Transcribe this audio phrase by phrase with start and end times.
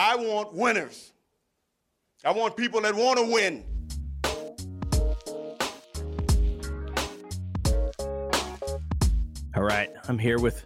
[0.00, 1.12] I want winners.
[2.24, 3.64] I want people that want to win.
[9.56, 10.64] All right, I'm here with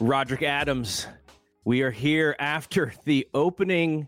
[0.00, 1.06] Roderick Adams.
[1.64, 4.06] We are here after the opening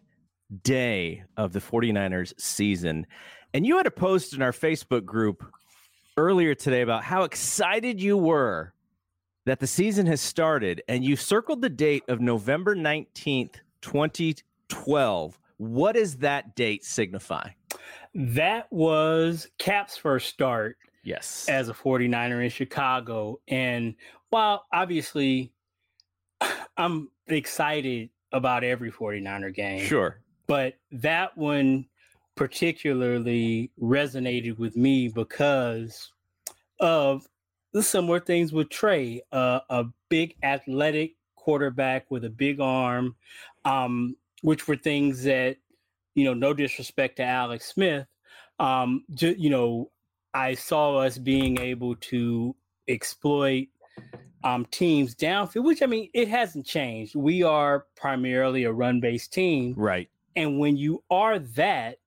[0.62, 3.06] day of the 49ers season.
[3.54, 5.42] And you had a post in our Facebook group
[6.18, 8.74] earlier today about how excited you were
[9.46, 10.82] that the season has started.
[10.86, 13.54] And you circled the date of November 19th,
[14.68, 15.38] 2012.
[15.58, 17.50] What does that date signify?
[18.14, 21.46] That was Cap's first start Yes.
[21.48, 23.40] as a 49er in Chicago.
[23.48, 23.94] And
[24.30, 25.52] while obviously
[26.76, 30.20] I'm excited about every 49er game, Sure.
[30.46, 31.86] but that one
[32.34, 36.12] particularly resonated with me because
[36.80, 37.26] of
[37.72, 43.16] the similar things with Trey, uh, a big athletic quarterback with a big arm,
[43.64, 45.56] um, which were things that,
[46.14, 48.06] you know, no disrespect to Alex Smith,
[48.58, 49.90] um, ju- you know,
[50.34, 52.54] I saw us being able to
[52.88, 53.68] exploit
[54.44, 57.16] um, teams downfield, which I mean, it hasn't changed.
[57.16, 59.74] We are primarily a run based team.
[59.76, 60.08] Right.
[60.36, 61.98] And when you are that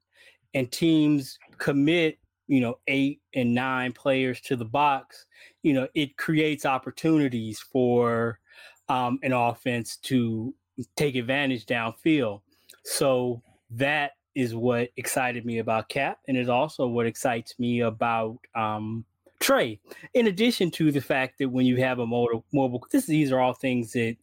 [0.53, 5.25] and teams commit, you know, eight and nine players to the box,
[5.63, 8.39] you know, it creates opportunities for
[8.87, 10.53] um, an offense to
[10.95, 12.41] take advantage downfield.
[12.83, 13.41] So
[13.71, 19.05] that is what excited me about Cap, and is also what excites me about um,
[19.39, 19.79] Trey.
[20.13, 23.39] In addition to the fact that when you have a mobile, mobile this, these are
[23.39, 24.17] all things that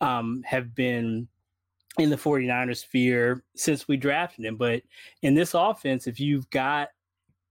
[0.00, 1.28] um, have been
[1.98, 4.56] in the 49ers sphere since we drafted him.
[4.56, 4.82] But
[5.22, 6.88] in this offense, if you've got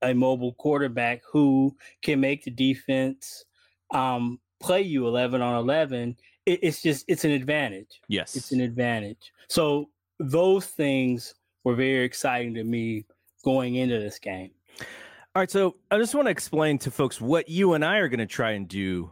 [0.02, 3.46] a mobile quarterback who can make the defense
[3.92, 8.02] um, play you 11 on 11, it, it's just, it's an advantage.
[8.08, 8.36] Yes.
[8.36, 9.32] It's an advantage.
[9.48, 13.06] So those things were very exciting to me
[13.44, 14.52] going into this game.
[15.34, 18.10] All right, so I just want to explain to folks what you and I are
[18.10, 19.12] going to try and do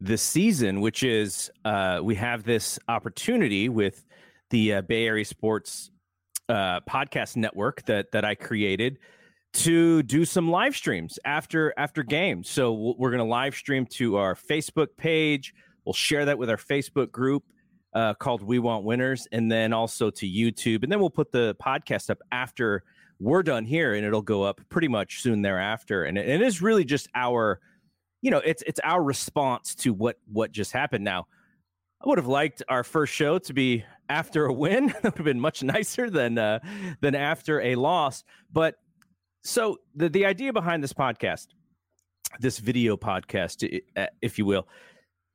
[0.00, 4.04] this season, which is uh, we have this opportunity with
[4.50, 5.90] the uh, Bay Area Sports
[6.48, 8.98] uh, podcast network that that I created
[9.54, 12.50] to do some live streams after after games.
[12.50, 15.54] So we're going to live stream to our Facebook page.
[15.86, 17.44] We'll share that with our Facebook group
[17.94, 21.56] uh, called We Want Winners, and then also to YouTube, and then we'll put the
[21.62, 22.82] podcast up after
[23.18, 26.60] we're done here and it'll go up pretty much soon thereafter and it, it is
[26.60, 27.60] really just our
[28.22, 31.04] you know it's it's our response to what what just happened.
[31.04, 31.26] Now
[32.04, 34.88] i would have liked our first show to be after a win.
[35.02, 36.58] That would have been much nicer than uh
[37.00, 38.74] than after a loss but
[39.44, 41.46] so the the idea behind this podcast
[42.40, 43.80] this video podcast
[44.20, 44.68] if you will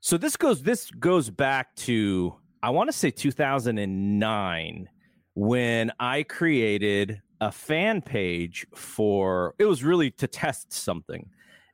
[0.02, 4.90] so this goes this goes back to i want to say 2009
[5.36, 11.28] when i created a fan page for it was really to test something.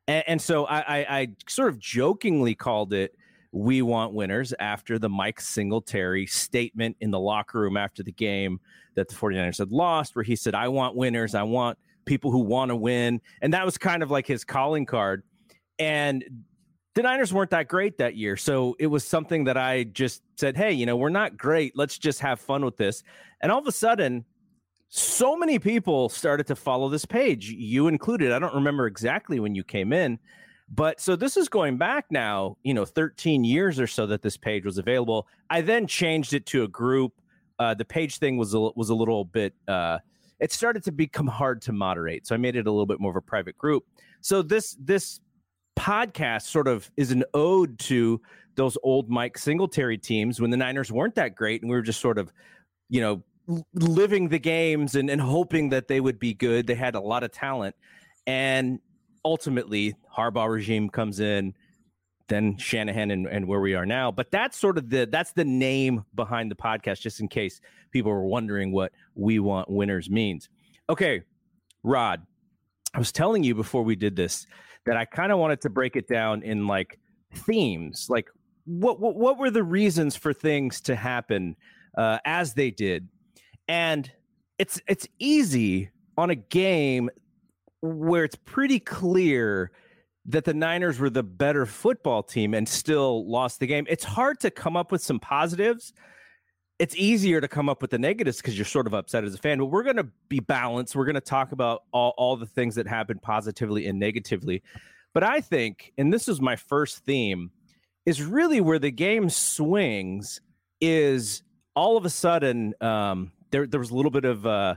[0.08, 3.14] And, and so I, I, I sort of jokingly called it
[3.52, 8.60] we want winners after the mike singletary statement in the locker room after the game
[8.96, 11.36] that the 49ers had lost where he said i want winners.
[11.36, 11.78] I want
[12.08, 13.22] people who want to win.
[13.42, 15.24] And that was kind of like his calling card.
[15.78, 16.24] And
[16.98, 18.36] the Niners weren't that great that year.
[18.36, 21.74] So it was something that I just said, hey, you know, we're not great.
[21.78, 23.04] Let's just have fun with this.
[23.40, 24.26] And all of a sudden,
[24.90, 28.32] so many people started to follow this page, you included.
[28.32, 30.18] I don't remember exactly when you came in,
[30.70, 34.36] but so this is going back now, you know, 13 years or so that this
[34.36, 35.28] page was available.
[35.52, 37.14] I then changed it to a group.
[37.60, 39.54] Uh, the page thing was a, was a little bit.
[39.68, 40.00] Uh,
[40.40, 43.12] it started to become hard to moderate, so I made it a little bit more
[43.12, 43.84] of a private group.
[44.22, 45.20] So this this
[45.78, 48.22] podcast sort of is an ode to
[48.56, 52.02] those old Mike Singletary teams when the Niners weren't that great, and we were just
[52.02, 52.34] sort of,
[52.90, 53.24] you know,
[53.74, 56.68] living the games and, and hoping that they would be good.
[56.68, 57.76] They had a lot of talent,
[58.26, 58.80] and
[59.24, 61.54] ultimately Harbaugh regime comes in,
[62.28, 64.12] then Shanahan and, and where we are now.
[64.12, 68.12] But that's sort of the that's the name behind the podcast, just in case people
[68.12, 70.50] were wondering what we want winners means.
[70.90, 71.22] Okay,
[71.84, 72.26] Rod,
[72.94, 74.48] I was telling you before we did this
[74.88, 76.98] that I kind of wanted to break it down in like
[77.34, 78.28] themes, like
[78.66, 81.56] what what, what were the reasons for things to happen
[81.98, 83.08] uh, as they did,
[83.68, 84.12] and
[84.58, 87.10] it's it's easy on a game
[87.82, 89.72] where it's pretty clear
[90.26, 93.86] that the Niners were the better football team and still lost the game.
[93.88, 95.94] It's hard to come up with some positives.
[96.80, 99.38] It's easier to come up with the negatives because you're sort of upset as a
[99.38, 100.96] fan, but we're going to be balanced.
[100.96, 104.62] We're going to talk about all, all the things that happened positively and negatively.
[105.14, 107.50] But I think, and this is my first theme,
[108.06, 110.40] is really where the game swings
[110.80, 111.42] is
[111.76, 114.76] all of a sudden um, there, there was a little bit of uh,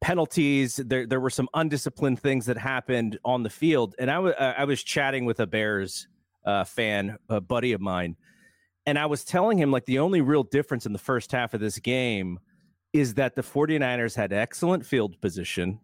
[0.00, 0.76] penalties.
[0.76, 4.64] There, there were some undisciplined things that happened on the field, and I, w- I
[4.64, 6.06] was chatting with a Bears
[6.44, 8.16] uh, fan, a buddy of mine,
[8.86, 11.60] and I was telling him like the only real difference in the first half of
[11.60, 12.38] this game
[12.92, 15.80] is that the 49ers had excellent field position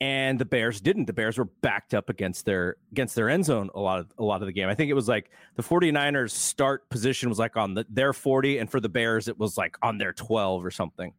[0.00, 1.06] and the Bears didn't.
[1.06, 4.22] The Bears were backed up against their against their end zone a lot of a
[4.22, 4.68] lot of the game.
[4.68, 8.58] I think it was like the 49ers start position was like on the, their 40
[8.58, 11.12] and for the Bears it was like on their 12 or something.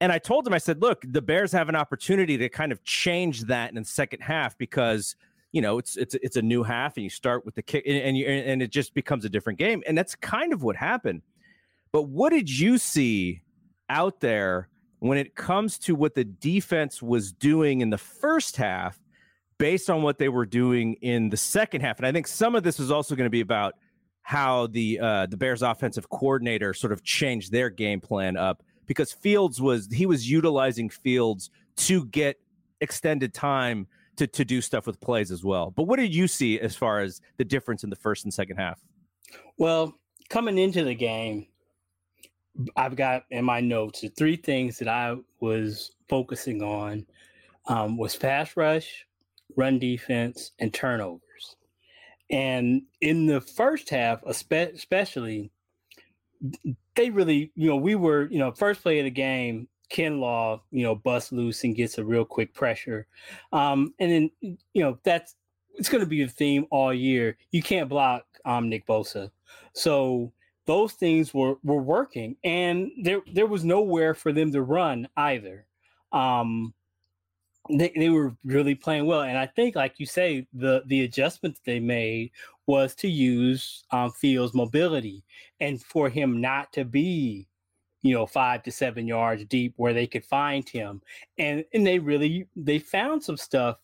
[0.00, 2.82] And I told him, I said, look, the Bears have an opportunity to kind of
[2.84, 5.16] change that in the second half because
[5.54, 7.96] you know it's it's it's a new half, and you start with the kick, and
[7.96, 11.22] and, you, and it just becomes a different game, and that's kind of what happened.
[11.92, 13.40] But what did you see
[13.88, 14.68] out there
[14.98, 19.00] when it comes to what the defense was doing in the first half,
[19.56, 21.98] based on what they were doing in the second half?
[21.98, 23.74] And I think some of this is also going to be about
[24.22, 29.12] how the uh, the Bears offensive coordinator sort of changed their game plan up because
[29.12, 32.40] Fields was he was utilizing Fields to get
[32.80, 35.70] extended time to to do stuff with plays as well.
[35.70, 38.56] But what did you see as far as the difference in the first and second
[38.56, 38.80] half?
[39.58, 39.94] Well,
[40.28, 41.46] coming into the game,
[42.76, 47.06] I've got in my notes the three things that I was focusing on
[47.66, 49.06] um, was pass rush,
[49.56, 51.20] run defense, and turnovers.
[52.30, 55.50] And in the first half, especially,
[56.94, 60.82] they really, you know, we were, you know, first play of the game, Kinlaw, you
[60.82, 63.06] know, busts loose and gets a real quick pressure.
[63.52, 65.36] Um, and then, you know, that's
[65.76, 67.36] it's going to be the theme all year.
[67.50, 69.30] You can't block um, Nick Bosa.
[69.72, 70.32] So
[70.66, 75.66] those things were were working and there there was nowhere for them to run either.
[76.12, 76.72] Um,
[77.70, 79.22] they, they were really playing well.
[79.22, 82.30] And I think, like you say, the the adjustments they made
[82.66, 85.24] was to use um, Fields' mobility
[85.60, 87.46] and for him not to be,
[88.04, 91.00] you know, five to seven yards deep where they could find him.
[91.38, 93.78] And and they really they found some stuff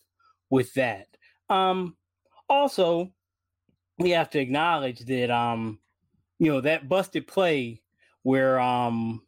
[0.50, 1.08] with that.
[1.48, 1.96] Um,
[2.48, 3.10] also,
[3.98, 5.78] we have to acknowledge that um,
[6.38, 7.80] you know, that busted play
[8.22, 9.22] where um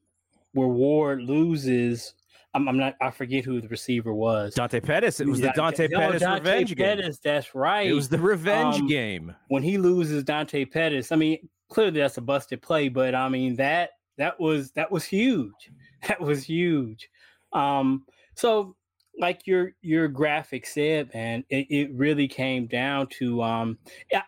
[0.53, 2.15] where Ward loses
[2.55, 2.97] I'm, I'm, not.
[3.01, 4.53] I forget who the receiver was.
[4.53, 5.21] Dante Pettis.
[5.21, 7.33] It was the Dante Pettis Dante revenge Pettis, game.
[7.33, 7.89] That's right.
[7.89, 11.13] It was the revenge um, game when he loses Dante Pettis.
[11.13, 15.05] I mean, clearly that's a busted play, but I mean that that was that was
[15.05, 15.71] huge.
[16.09, 17.09] That was huge.
[17.53, 18.05] Um,
[18.35, 18.75] so
[19.21, 23.79] like your your graphic said, man, it, it really came down to um,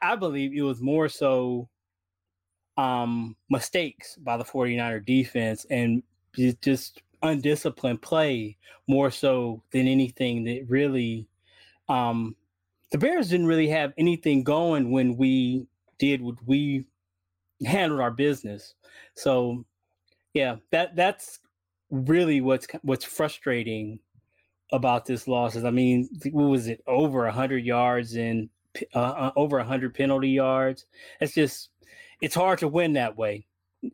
[0.00, 1.68] I believe it was more so
[2.76, 6.02] um mistakes by the 49er defense and
[6.60, 11.26] just undisciplined play more so than anything that really
[11.88, 12.36] um
[12.92, 15.66] the Bears didn't really have anything going when we
[15.98, 16.84] did what we
[17.64, 18.74] handled our business.
[19.14, 19.64] So
[20.34, 21.40] yeah, that that's
[21.90, 23.98] really what's what's frustrating
[24.72, 28.48] about this loss is I mean, what was it over 100 yards and
[28.94, 30.86] uh, uh over 100 penalty yards.
[31.20, 31.70] It's just
[32.20, 33.46] it's hard to win that way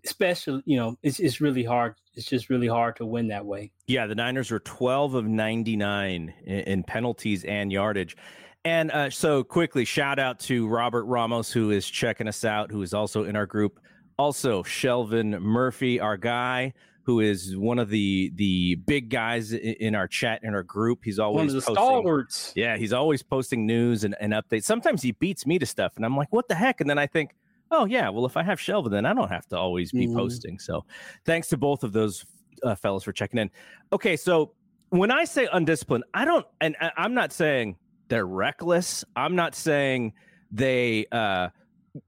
[0.05, 3.73] especially you know it's, it's really hard it's just really hard to win that way
[3.87, 8.17] yeah the niners were 12 of 99 in, in penalties and yardage
[8.65, 12.83] And uh, so quickly, shout out to Robert Ramos, who is checking us out, who
[12.83, 13.81] is also in our group.
[14.21, 16.75] Also, Shelvin Murphy, our guy,
[17.05, 21.01] who is one of the the big guys in our chat in our group.
[21.03, 22.53] He's always one of the posting, stalwarts.
[22.55, 24.65] Yeah, he's always posting news and, and updates.
[24.65, 26.83] Sometimes he beats me to stuff, and I'm like, what the heck?
[26.83, 27.35] And then I think,
[27.71, 30.19] oh yeah, well if I have Shelvin, then I don't have to always be mm-hmm.
[30.19, 30.59] posting.
[30.59, 30.85] So
[31.25, 32.27] thanks to both of those
[32.63, 33.51] uh, fellows for checking in.
[33.91, 34.53] Okay, so
[34.91, 39.03] when I say undisciplined, I don't, and I'm not saying they're reckless.
[39.17, 40.13] I'm not saying
[40.51, 41.49] they uh,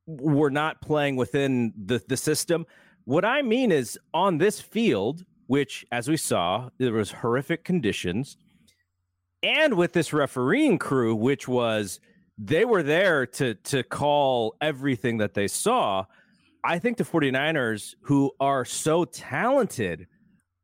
[0.06, 2.66] were not playing within the, the system.
[3.04, 8.36] What I mean is on this field, which, as we saw, there was horrific conditions,
[9.42, 12.00] and with this refereeing crew, which was
[12.38, 16.04] they were there to to call everything that they saw.
[16.64, 20.06] I think the 49ers, who are so talented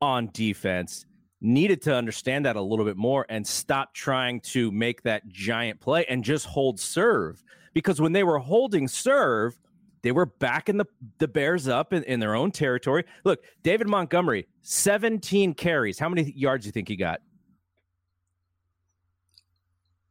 [0.00, 1.04] on defense,
[1.40, 5.80] needed to understand that a little bit more and stop trying to make that giant
[5.80, 7.42] play and just hold serve.
[7.78, 9.56] Because when they were holding serve,
[10.02, 10.86] they were backing the,
[11.18, 13.04] the Bears up in, in their own territory.
[13.22, 15.96] Look, David Montgomery, 17 carries.
[15.96, 17.20] How many yards do you think he got?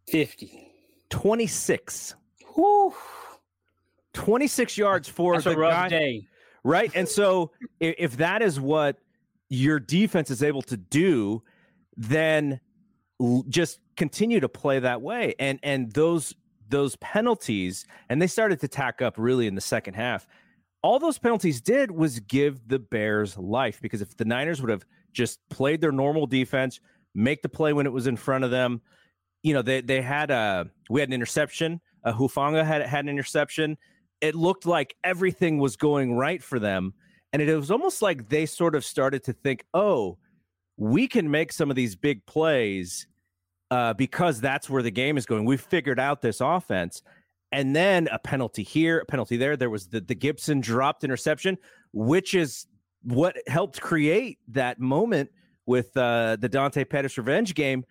[0.08, 0.72] 50.
[1.10, 2.16] 26.
[2.56, 2.94] Whew.
[4.14, 5.90] 26 yards for That's the a rough guy.
[5.90, 6.28] day.
[6.64, 6.90] Right.
[6.96, 8.96] And so if, that is what
[9.50, 11.44] your defense is able to do,
[11.98, 12.62] then
[13.50, 15.36] just continue to play that way.
[15.38, 16.34] And and those
[16.70, 20.28] those penalties, and they started to tack up really in the second half.
[20.84, 24.86] All those penalties did was give the Bears life because if the Niners would have
[25.12, 26.80] just played their normal defense,
[27.16, 28.82] make the play when it was in front of them,
[29.44, 31.82] you know, they they had a we had an interception.
[32.04, 33.78] Uh, Hufanga had had an interception.
[34.22, 36.94] It looked like everything was going right for them
[37.34, 40.18] and it was almost like they sort of started to think, oh,
[40.78, 43.08] we can make some of these big plays
[43.72, 45.46] uh, because that's where the game is going.
[45.46, 47.02] We've figured out this offense.
[47.52, 49.56] And then a penalty here, a penalty there.
[49.56, 51.58] There was the, the Gibson dropped interception,
[51.94, 52.68] which is
[53.04, 55.30] what helped create that moment
[55.66, 57.86] with uh, the Dante Pettis revenge game.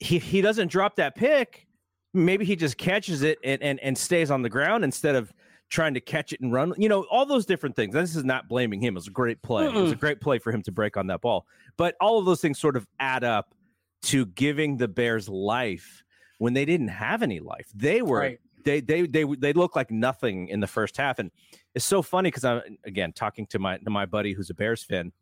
[0.00, 1.66] He, he doesn't drop that pick.
[2.14, 5.32] Maybe he just catches it and, and, and stays on the ground instead of–
[5.70, 6.72] trying to catch it and run.
[6.78, 7.92] You know, all those different things.
[7.92, 8.94] This is not blaming him.
[8.94, 9.66] It was a great play.
[9.66, 9.76] Mm-mm.
[9.76, 11.46] It was a great play for him to break on that ball.
[11.76, 13.54] But all of those things sort of add up
[14.02, 16.02] to giving the Bears life
[16.38, 17.68] when they didn't have any life.
[17.74, 18.40] They were right.
[18.64, 21.18] they they they they look like nothing in the first half.
[21.18, 21.30] And
[21.74, 24.82] it's so funny because I'm again talking to my to my buddy who's a Bears
[24.82, 25.12] fan.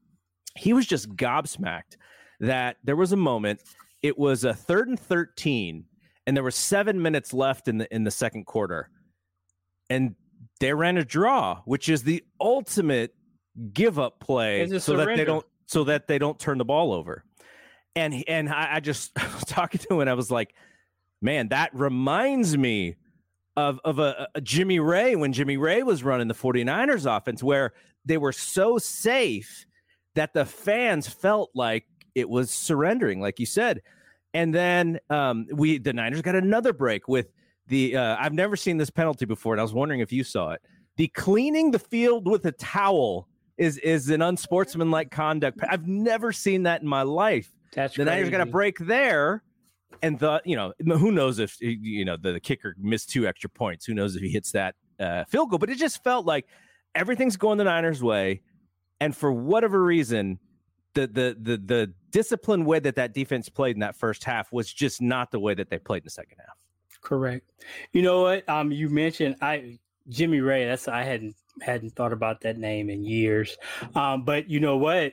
[0.57, 1.97] He was just gobsmacked
[2.41, 3.63] that there was a moment.
[4.03, 5.87] It was a third and thirteen,
[6.27, 8.91] and there were seven minutes left in the in the second quarter,
[9.91, 10.15] and
[10.61, 13.15] they ran a draw, which is the ultimate
[13.73, 15.05] give up play so surrender.
[15.05, 17.25] that they don't so that they don't turn the ball over.
[17.97, 20.55] And and I, I just was talking to him and I was like,
[21.21, 22.95] man, that reminds me
[23.57, 27.73] of of a, a Jimmy Raye when Jimmy Raye was running the 49ers offense where
[28.05, 29.67] they were so safe
[30.15, 33.83] that the fans felt like it was surrendering, like you said.
[34.35, 37.33] And then um, we the Niners got another break with
[37.69, 40.51] the uh, I've never seen this penalty before, and I was wondering if you saw
[40.51, 40.61] it.
[40.97, 45.61] The cleaning the field with a towel is is an unsportsmanlike conduct.
[45.69, 47.56] I've never seen that in my life.
[47.73, 49.43] That's the Niners got a break there,
[50.03, 53.51] and the you know who knows if you know the, the kicker missed two extra
[53.51, 53.85] points.
[53.85, 55.59] Who knows if he hits that uh, field goal?
[55.59, 56.47] But it just felt like
[56.95, 58.43] everything's going the Niners' way,
[59.01, 60.39] and for whatever reason,
[60.95, 64.73] the the the the disciplined way that that defense played in that first half was
[64.73, 66.57] just not the way that they played in the second half.
[67.03, 67.49] Correct.
[67.93, 68.49] You know what?
[68.49, 70.65] Um, you mentioned I Jimmy Raye.
[70.65, 73.57] That's I hadn't hadn't thought about that name in years.
[73.95, 75.13] Um, but you know what?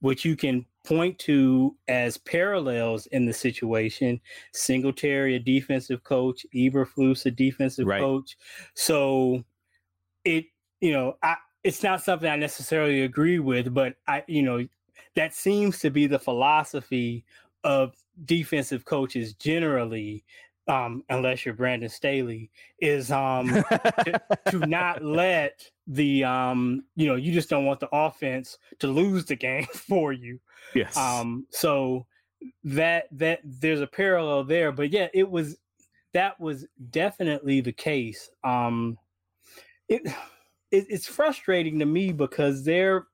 [0.00, 4.20] What you can point to as parallels in the situation:
[4.52, 8.00] Singletary, a defensive coach, Eberflus, a defensive right.
[8.00, 8.36] coach.
[8.74, 9.44] So
[10.24, 10.46] it,
[10.80, 14.66] you know, I it's not something I necessarily agree with, but I, you know,
[15.16, 17.24] that seems to be the philosophy
[17.64, 20.24] of defensive coaches generally
[20.68, 24.20] um, unless you're Brandon Staley, is um, to,
[24.50, 29.24] to, not let the um, you know you just don't want the offense to lose
[29.24, 30.38] the game for you.
[30.74, 30.96] Yes.
[30.96, 32.06] Um, so
[32.64, 35.56] that that there's a parallel there, but yeah, it was
[36.12, 38.30] that was definitely the case.
[38.44, 38.98] Um,
[39.88, 40.02] it,
[40.70, 43.06] it it's frustrating to me because they're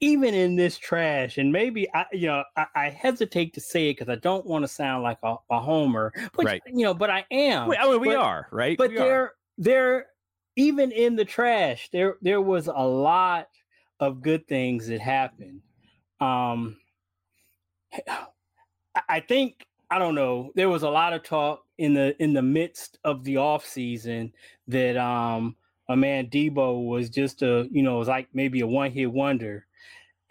[0.00, 3.98] even in this trash, and maybe I, you know, I, I hesitate to say it
[3.98, 6.62] because I don't want to sound like a, a homer, but right.
[6.66, 7.70] you know, but I am.
[7.70, 10.06] I mean, we but, are right, but we there, there,
[10.56, 13.48] even in the trash, there, there was a lot
[14.00, 15.60] of good things that happened.
[16.20, 16.76] Um,
[19.08, 20.50] I think I don't know.
[20.54, 24.32] There was a lot of talk in the in the midst of the off season
[24.68, 25.56] that um
[25.88, 29.10] a man Deebo was just a you know it was like maybe a one hit
[29.10, 29.66] wonder.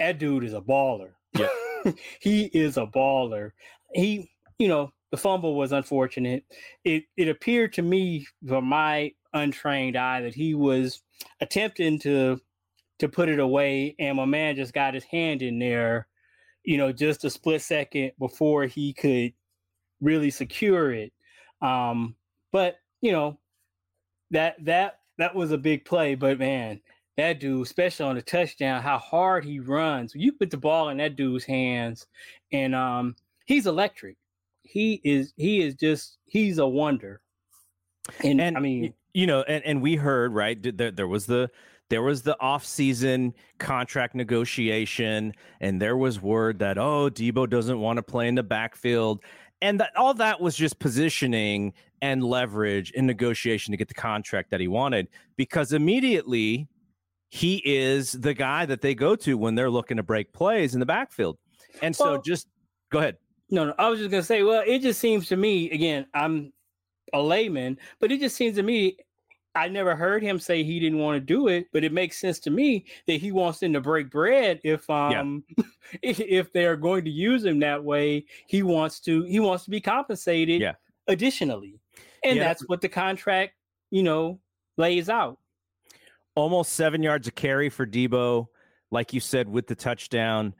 [0.04, 1.12] That dude is a baller.
[1.34, 1.48] Yeah.
[2.20, 3.52] he is a baller.
[3.94, 4.30] He
[4.60, 6.44] you know the fumble was unfortunate.
[6.84, 11.02] It it appeared to me from my untrained eye that he was
[11.40, 12.42] attempting to
[13.00, 16.08] to put it away, and my man just got his hand in there,
[16.66, 19.32] you know, just a split second before he could
[20.02, 21.14] really secure it.
[21.62, 22.16] Um,
[22.52, 23.40] but you know,
[24.32, 26.16] that that that was a big play.
[26.16, 26.82] But man,
[27.18, 30.14] that dude, especially on the touchdown, how hard he runs.
[30.16, 32.08] You put the ball in that dude's hands,
[32.52, 33.16] and um,
[33.46, 34.18] he's electric.
[34.64, 37.22] He is he is just he's a wonder.
[38.24, 41.50] And, and I mean, you know, and, and we heard right there there was the
[41.90, 47.98] there was the off-season contract negotiation, and there was word that oh, Deebo doesn't want
[47.98, 49.22] to play in the backfield,
[49.62, 54.50] and that all that was just positioning and leverage in negotiation to get the contract
[54.52, 55.08] that he wanted.
[55.38, 56.68] Because immediately,
[57.34, 60.80] he is the guy that they go to when they're looking to break plays in
[60.80, 61.40] the backfield,
[61.82, 62.48] and so well, just
[62.92, 63.18] go ahead.
[63.50, 66.54] No, no, I was just gonna say, well, it just seems to me again, I'm
[67.12, 68.98] a layman, but it just seems to me
[69.56, 72.38] I never heard him say he didn't want to do it, but it makes sense
[72.42, 75.64] to me that he wants them to break bread if um yeah.
[76.04, 79.82] if they're going to use him that way, he wants to he wants to be
[79.82, 80.74] compensated yeah.
[81.08, 81.80] additionally.
[82.24, 82.44] And yeah.
[82.44, 83.54] that's what the contract,
[83.90, 84.40] you know,
[84.78, 85.40] lays out.
[86.36, 88.48] Almost 7 yards of carry for Deebo,
[88.92, 90.56] like you said with the touchdown.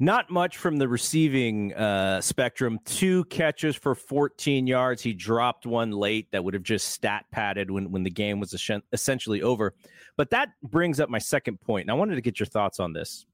[0.00, 2.78] Not much from the receiving uh, spectrum.
[2.84, 5.02] Two catches for 14 yards.
[5.02, 8.54] He dropped one late that would have just stat padded when, when the game was
[8.92, 9.74] essentially over.
[10.16, 12.92] But that brings up my second point, and I wanted to get your thoughts on
[12.92, 13.26] this.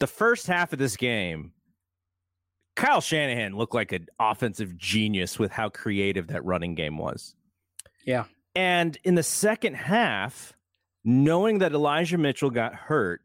[0.00, 1.52] The first half of this game,
[2.74, 7.34] Kyle Shanahan looked like an offensive genius with how creative that running game was.
[8.06, 8.24] Yeah.
[8.54, 10.55] And in the second half,
[11.06, 13.22] knowing that Elijah Mitchell got hurt,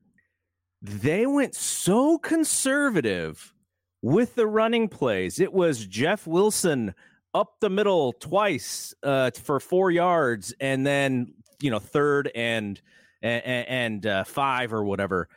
[0.82, 3.54] they went so conservative
[4.02, 5.39] with the running plays.
[5.39, 6.94] It was Jeff Wilson
[7.34, 12.80] up the middle twice uh, for four yards, and then you know third and
[13.22, 15.28] and, and uh, five or whatever.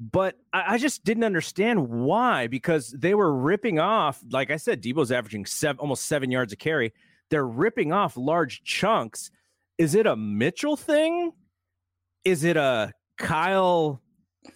[0.00, 4.20] But I, I, just didn't understand why because they were ripping off.
[4.30, 6.92] Like I said, Deebo's averaging seven, almost seven yards a carry.
[7.30, 9.30] They're ripping off large chunks.
[9.78, 11.32] Is it a Mitchell thing?
[12.24, 14.00] Is it a Kyle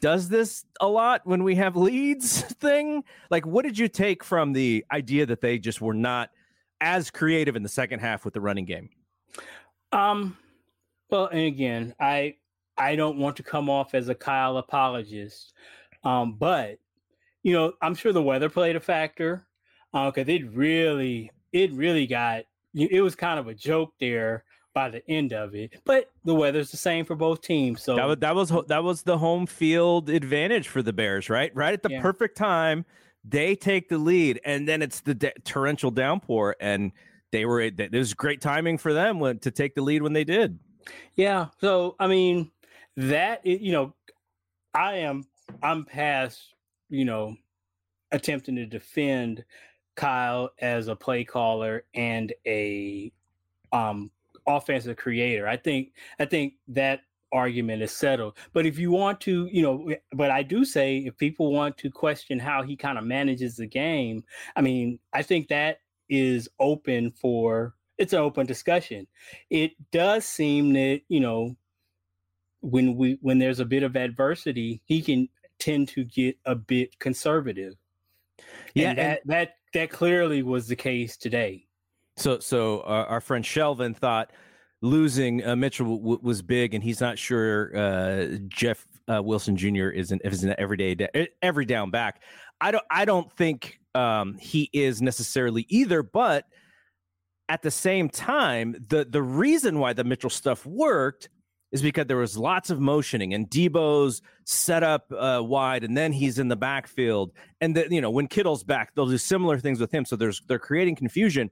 [0.00, 3.04] does this a lot when we have leads thing?
[3.30, 6.30] Like, what did you take from the idea that they just were not
[6.80, 8.90] as creative in the second half with the running game?
[9.92, 10.36] Um,
[11.10, 12.36] well, and again, I
[12.76, 15.54] I don't want to come off as a Kyle apologist,
[16.04, 16.78] um, but
[17.42, 19.46] you know, I'm sure the weather played a factor
[19.92, 24.44] because uh, it really it really got it was kind of a joke there
[24.76, 25.72] by the end of it.
[25.86, 27.82] But the weather's the same for both teams.
[27.82, 31.50] So that was that was that was the home field advantage for the Bears, right?
[31.56, 32.02] Right at the yeah.
[32.02, 32.84] perfect time,
[33.24, 36.92] they take the lead, and then it's the de- torrential downpour, and
[37.32, 40.24] they were it was great timing for them when, to take the lead when they
[40.24, 40.58] did.
[41.14, 41.46] Yeah.
[41.58, 42.50] So I mean,
[42.98, 43.94] that you know,
[44.74, 45.24] I am
[45.62, 46.54] I'm past
[46.90, 47.34] you know
[48.12, 49.42] attempting to defend
[49.94, 53.10] Kyle as a play caller and a
[53.72, 54.10] um
[54.46, 55.46] offensive creator.
[55.48, 57.00] I think I think that
[57.32, 58.36] argument is settled.
[58.52, 61.90] But if you want to, you know, but I do say if people want to
[61.90, 67.10] question how he kind of manages the game, I mean, I think that is open
[67.10, 69.06] for it's an open discussion.
[69.50, 71.56] It does seem that, you know,
[72.60, 75.28] when we when there's a bit of adversity, he can
[75.58, 77.74] tend to get a bit conservative.
[78.74, 81.65] Yeah, and that and- that that clearly was the case today.
[82.16, 84.30] So, so uh, our friend Shelvin thought
[84.82, 89.88] losing uh, Mitchell w- was big, and he's not sure uh, Jeff uh, Wilson Jr.
[89.88, 92.22] is an is an everyday da- every down back.
[92.60, 96.46] I don't I don't think um, he is necessarily either, but
[97.48, 101.28] at the same time, the the reason why the Mitchell stuff worked
[101.72, 106.12] is because there was lots of motioning and Deebo's set up uh, wide, and then
[106.12, 109.80] he's in the backfield, and then you know when Kittle's back, they'll do similar things
[109.80, 110.06] with him.
[110.06, 111.50] So there's they're creating confusion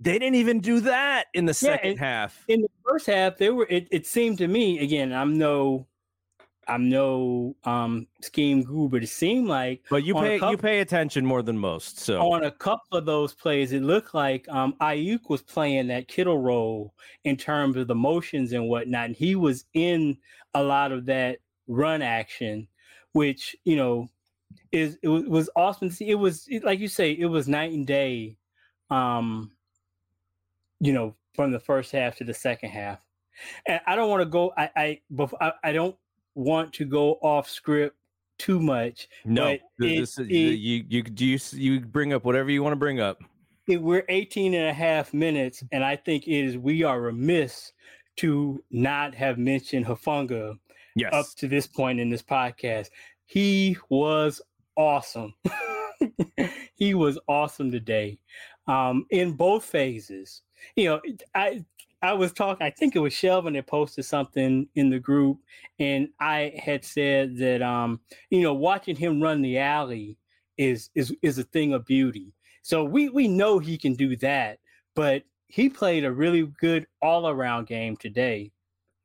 [0.00, 2.44] they didn't even do that in the second yeah, half.
[2.48, 3.66] In the first half, they were.
[3.68, 5.12] It, it seemed to me again.
[5.12, 5.86] I'm no,
[6.68, 9.82] I'm no um scheme guru, but it seemed like.
[9.90, 11.98] But you pay couple, you pay attention more than most.
[11.98, 16.06] So on a couple of those plays, it looked like um Aiyuk was playing that
[16.06, 20.16] Kittle role in terms of the motions and whatnot, and he was in
[20.54, 22.68] a lot of that run action,
[23.12, 24.08] which you know
[24.70, 26.08] is it was, was awesome to see.
[26.08, 28.36] It was it, like you say, it was night and day.
[28.90, 29.50] Um,
[30.80, 33.00] you know, from the first half to the second half,
[33.66, 34.52] and I don't want to go.
[34.56, 35.00] I I,
[35.40, 35.96] I I don't
[36.34, 37.96] want to go off script
[38.38, 39.08] too much.
[39.24, 43.22] No, this, it, you you you you bring up whatever you want to bring up.
[43.66, 47.72] It, we're 18 and a half minutes, and I think it is we are remiss
[48.16, 50.58] to not have mentioned Hufanga
[50.96, 51.12] yes.
[51.12, 52.88] up to this point in this podcast.
[53.26, 54.40] He was
[54.76, 55.34] awesome.
[56.74, 58.18] he was awesome today
[58.68, 60.42] um, in both phases.
[60.76, 61.00] You know,
[61.34, 61.64] I
[62.02, 62.64] I was talking.
[62.64, 65.38] I think it was Shelvin that posted something in the group,
[65.80, 68.00] and I had said that um,
[68.30, 70.16] you know, watching him run the alley
[70.56, 72.32] is is is a thing of beauty.
[72.62, 74.58] So we we know he can do that,
[74.94, 78.52] but he played a really good all around game today.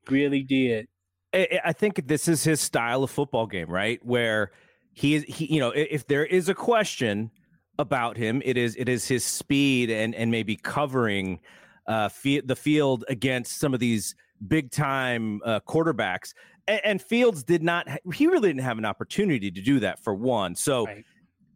[0.08, 0.86] Really did.
[1.32, 3.98] I think this is his style of football game, right?
[4.04, 4.52] Where
[4.92, 7.32] he is, he, you know, if there is a question
[7.78, 11.40] about him, it is it is his speed and and maybe covering
[11.86, 14.14] uh, the field against some of these
[14.46, 16.34] big time uh, quarterbacks.
[16.66, 20.14] And, and, Fields did not, he really didn't have an opportunity to do that for
[20.14, 20.54] one.
[20.54, 21.04] So right.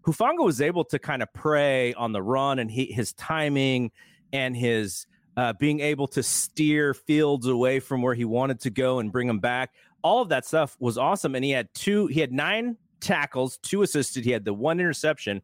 [0.06, 3.90] Hufanga was able to kind of prey on the run and he, his timing
[4.32, 8.98] and his uh, being able to steer Fields away from where he wanted to go
[8.98, 9.70] and bring him back.
[10.02, 11.34] All of that stuff was awesome.
[11.34, 14.24] And he had two, he had nine tackles, two assisted.
[14.24, 15.40] He had the one interception.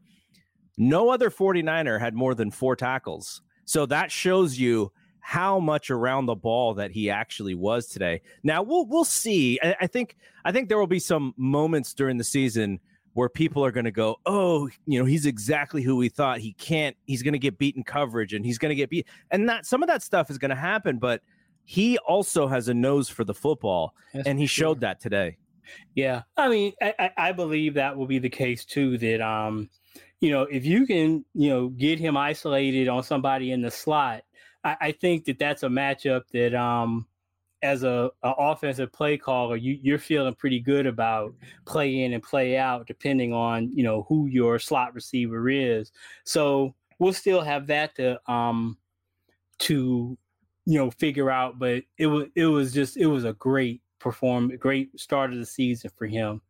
[0.77, 3.41] No other 49er had more than four tackles.
[3.65, 8.21] So that shows you how much around the ball that he actually was today.
[8.43, 9.59] Now we'll we'll see.
[9.63, 12.79] I, I think I think there will be some moments during the season
[13.13, 16.39] where people are going to go, oh, you know, he's exactly who we thought.
[16.39, 16.95] He can't.
[17.05, 19.07] He's going to get beaten coverage, and he's going to get beat.
[19.31, 21.21] And that some of that stuff is going to happen, but
[21.63, 24.65] he also has a nose for the football, That's and he sure.
[24.67, 25.37] showed that today.
[25.95, 28.97] Yeah, I mean, I, I believe that will be the case too.
[28.99, 29.69] That um,
[30.25, 34.23] you know, if you can, you know, get him isolated on somebody in the slot,
[34.63, 37.05] I, I think that that's a matchup that, um,
[37.61, 41.35] as a, a offensive play caller, you, you're feeling pretty good about
[41.65, 45.91] play in and play out, depending on you know who your slot receiver is.
[46.23, 48.79] So we'll still have that to um
[49.59, 50.17] to
[50.65, 51.59] you know figure out.
[51.59, 55.45] But it was it was just it was a great perform, great start of the
[55.45, 56.41] season for him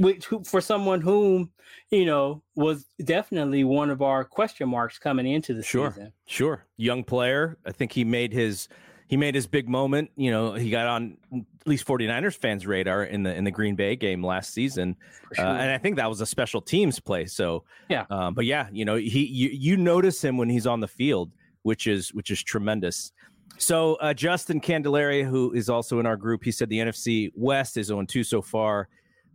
[0.00, 1.50] which for someone whom
[1.90, 6.12] you know was definitely one of our question marks coming into the sure, season.
[6.26, 7.58] Sure, young player.
[7.66, 8.68] I think he made his
[9.06, 10.10] he made his big moment.
[10.16, 13.76] You know, he got on at least 49ers fans' radar in the in the Green
[13.76, 14.96] Bay game last season,
[15.32, 15.46] uh, sure.
[15.46, 17.26] uh, and I think that was a special teams play.
[17.26, 20.80] So yeah, um, but yeah, you know, he you, you notice him when he's on
[20.80, 21.30] the field,
[21.62, 23.12] which is which is tremendous.
[23.58, 27.76] So uh, Justin Candelaria, who is also in our group, he said the NFC West
[27.76, 28.88] is on 2 so far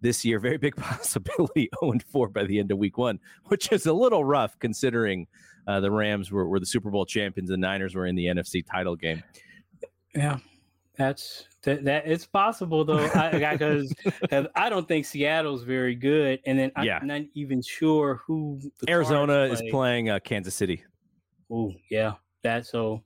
[0.06, 0.40] this year.
[0.40, 4.24] Very big possibility 0 4 by the end of week one, which is a little
[4.24, 5.28] rough considering
[5.68, 8.64] uh, the Rams were, were the Super Bowl champions and Niners were in the NFC
[8.66, 9.24] title game.
[10.14, 10.38] Yeah,
[10.96, 11.84] that's that.
[11.86, 13.94] that it's possible though, because
[14.32, 17.00] I, I, don't think Seattle's very good, and then I'm yeah.
[17.02, 19.52] not even sure who Arizona play.
[19.52, 20.84] is playing uh, Kansas City.
[21.52, 22.14] Oh yeah,
[22.44, 23.04] that so.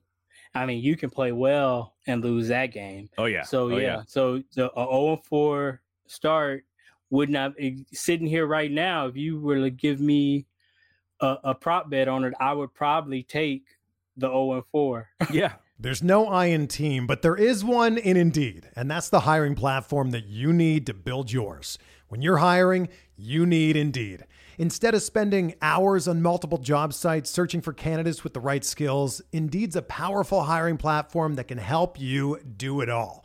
[0.52, 3.08] I mean, you can play well and lose that game.
[3.18, 3.42] Oh yeah.
[3.42, 3.78] So oh, yeah.
[3.78, 4.02] yeah.
[4.06, 6.64] So the a 0 4 start
[7.10, 9.06] would not I eh, sitting here right now.
[9.06, 10.46] If you were to give me
[11.20, 13.64] a, a prop bet on it, I would probably take
[14.16, 15.08] the 0 and 4.
[15.32, 15.54] Yeah.
[15.82, 19.54] There's no I in team, but there is one in Indeed, and that's the hiring
[19.54, 21.78] platform that you need to build yours.
[22.08, 24.26] When you're hiring, you need Indeed.
[24.58, 29.22] Instead of spending hours on multiple job sites searching for candidates with the right skills,
[29.32, 33.24] Indeed's a powerful hiring platform that can help you do it all.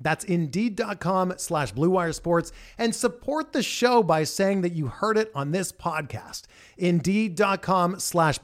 [0.00, 1.72] That's Indeed.com slash
[2.12, 6.42] Sports and support the show by saying that you heard it on this podcast.
[6.78, 8.40] Indeed.com slash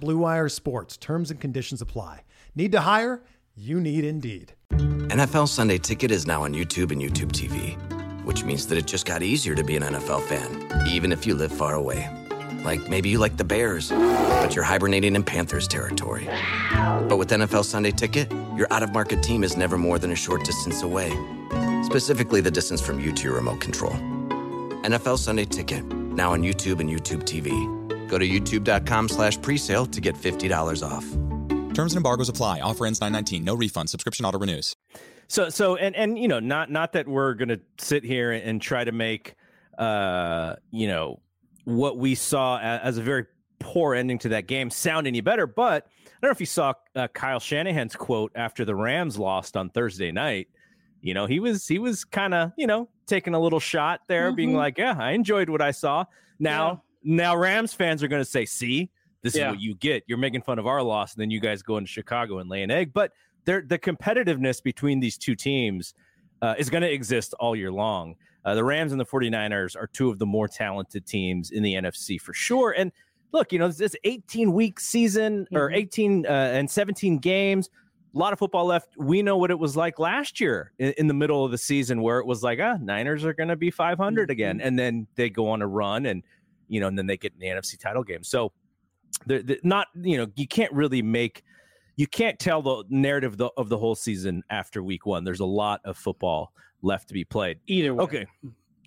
[0.48, 0.96] Sports.
[0.96, 2.22] Terms and conditions apply.
[2.54, 3.22] Need to hire?
[3.56, 4.54] You need Indeed.
[4.70, 7.76] NFL Sunday Ticket is now on YouTube and YouTube TV,
[8.24, 11.34] which means that it just got easier to be an NFL fan, even if you
[11.34, 12.08] live far away.
[12.64, 16.26] Like maybe you like the Bears, but you're hibernating in Panthers territory.
[17.08, 20.16] But with NFL Sunday Ticket, your out of market team is never more than a
[20.16, 21.10] short distance away.
[21.84, 23.92] Specifically, the distance from you to your remote control.
[24.82, 27.52] NFL Sunday Ticket, now on YouTube and YouTube TV.
[28.08, 31.04] Go to youtube.com slash presale to get $50 off.
[31.74, 32.60] Terms and embargoes apply.
[32.60, 33.44] Offer ends 919.
[33.44, 33.88] No refund.
[33.88, 34.76] Subscription auto renews.
[35.28, 38.84] So so and and you know not not that we're gonna sit here and try
[38.84, 39.34] to make
[39.78, 41.20] uh you know
[41.64, 43.26] what we saw as a very
[43.58, 45.46] poor ending to that game sound any better.
[45.46, 49.56] But I don't know if you saw uh, Kyle Shanahan's quote after the Rams lost
[49.56, 50.48] on Thursday night.
[51.00, 54.28] You know, he was he was kind of you know taking a little shot there,
[54.28, 54.36] mm-hmm.
[54.36, 56.04] being like, "Yeah, I enjoyed what I saw."
[56.38, 57.16] Now, yeah.
[57.16, 58.90] now Rams fans are going to say, "See,
[59.22, 59.48] this yeah.
[59.48, 60.04] is what you get.
[60.06, 62.62] You're making fun of our loss, and then you guys go into Chicago and lay
[62.62, 63.12] an egg." But
[63.44, 65.94] there, the competitiveness between these two teams
[66.40, 68.14] uh, is going to exist all year long.
[68.44, 71.74] Uh, the Rams and the 49ers are two of the more talented teams in the
[71.74, 72.72] NFC for sure.
[72.72, 72.92] And
[73.32, 75.76] look, you know, this 18 week season or mm-hmm.
[75.76, 77.70] 18 uh, and 17 games,
[78.14, 78.96] a lot of football left.
[78.96, 82.02] We know what it was like last year in, in the middle of the season
[82.02, 84.30] where it was like, ah, Niners are going to be 500 mm-hmm.
[84.30, 84.60] again.
[84.60, 86.22] And then they go on a run and,
[86.68, 88.24] you know, and then they get in the NFC title game.
[88.24, 88.52] So
[89.26, 91.44] they're, they're not, you know, you can't really make,
[91.96, 95.24] you can't tell the narrative of the, whole season after week one.
[95.24, 96.52] There's a lot of football
[96.82, 97.58] left to be played.
[97.66, 98.04] Either way.
[98.04, 98.26] Okay.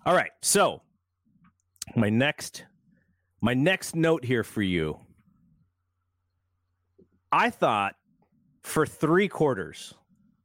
[0.06, 0.32] All right.
[0.42, 0.82] So
[1.96, 2.66] my next
[3.42, 5.00] my next note here for you.
[7.32, 7.96] I thought
[8.64, 9.94] for three quarters,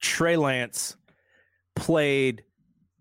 [0.01, 0.97] Trey Lance
[1.75, 2.45] played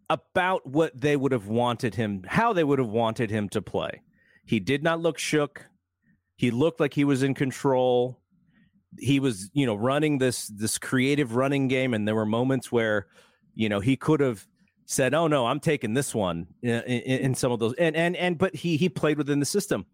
[0.10, 4.02] about what they would have wanted him, how they would have wanted him to play.
[4.46, 5.66] He did not look shook.
[6.36, 8.20] He looked like he was in control.
[8.98, 13.08] He was, you know, running this this creative running game, and there were moments where
[13.60, 14.48] you know, he could have
[14.86, 18.16] said, "Oh no, I'm taking this one." In, in, in, some of those, and and
[18.16, 19.86] and but he he played within the system.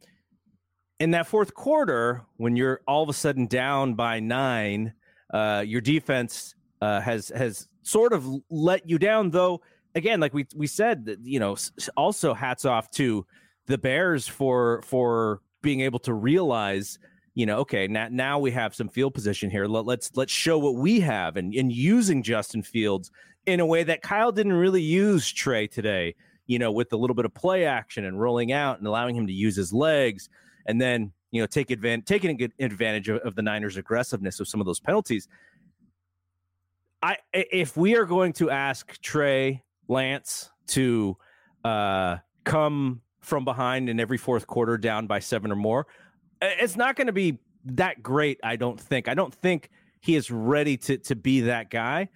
[0.99, 4.93] In that fourth quarter, when you're all of a sudden down by nine,
[5.33, 9.31] uh, your defense uh, has has sort of let you down.
[9.31, 9.61] Though,
[9.95, 11.57] again, like we we said, you know,
[11.97, 13.25] also hats off to
[13.65, 16.99] the Bears for for being able to realize
[17.35, 19.65] you know, okay, now, now we have some field position here.
[19.65, 23.11] Let, let's let's show what we have and, and using Justin Fields
[23.45, 26.15] in a way that Kyle didn't really use Trey today,
[26.47, 29.27] you know, with a little bit of play action and rolling out and allowing him
[29.27, 30.29] to use his legs
[30.65, 34.61] and then, you know, take advantage, taking advantage of, of the Niners' aggressiveness of some
[34.61, 35.27] of those penalties.
[37.03, 41.17] I, if we are going to ask Trey Lance to
[41.65, 45.85] uh, come from behind in every fourth quarter down by seven or more,
[46.41, 48.39] it's not going to be that great.
[48.43, 49.07] I don't think.
[49.07, 49.69] I don't think
[50.01, 52.09] he is ready to to be that guy.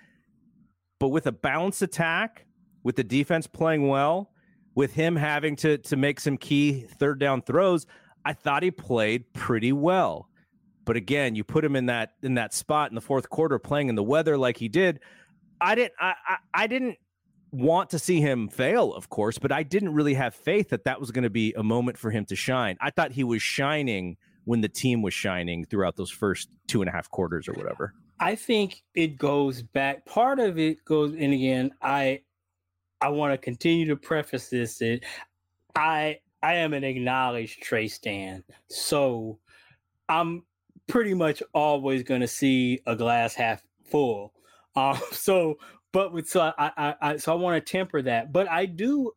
[0.99, 2.45] But with a balanced attack,
[2.84, 4.32] with the defense playing well,
[4.75, 7.86] with him having to to make some key third down throws,
[8.25, 10.29] I thought he played pretty well.
[10.86, 13.89] But again, you put him in that in that spot in the fourth quarter, playing
[13.89, 14.99] in the weather like he did.
[15.62, 15.93] I didn't.
[15.99, 16.97] I, I, I didn't
[17.52, 21.00] want to see him fail, of course, but I didn't really have faith that that
[21.00, 22.78] was going to be a moment for him to shine.
[22.80, 26.90] I thought he was shining when the team was shining throughout those first two and
[26.90, 27.94] a half quarters or whatever.
[28.20, 30.06] I think it goes back.
[30.06, 32.22] Part of it goes, and again, I
[33.02, 35.02] I want to continue to preface this that
[35.76, 39.40] I I am an acknowledged Trey Stan, so
[40.10, 40.44] I'm
[40.88, 44.34] pretty much always going to see a glass half full.
[44.76, 45.58] Um, so,
[45.91, 49.12] but with so I, I, I so I want to temper that, but I do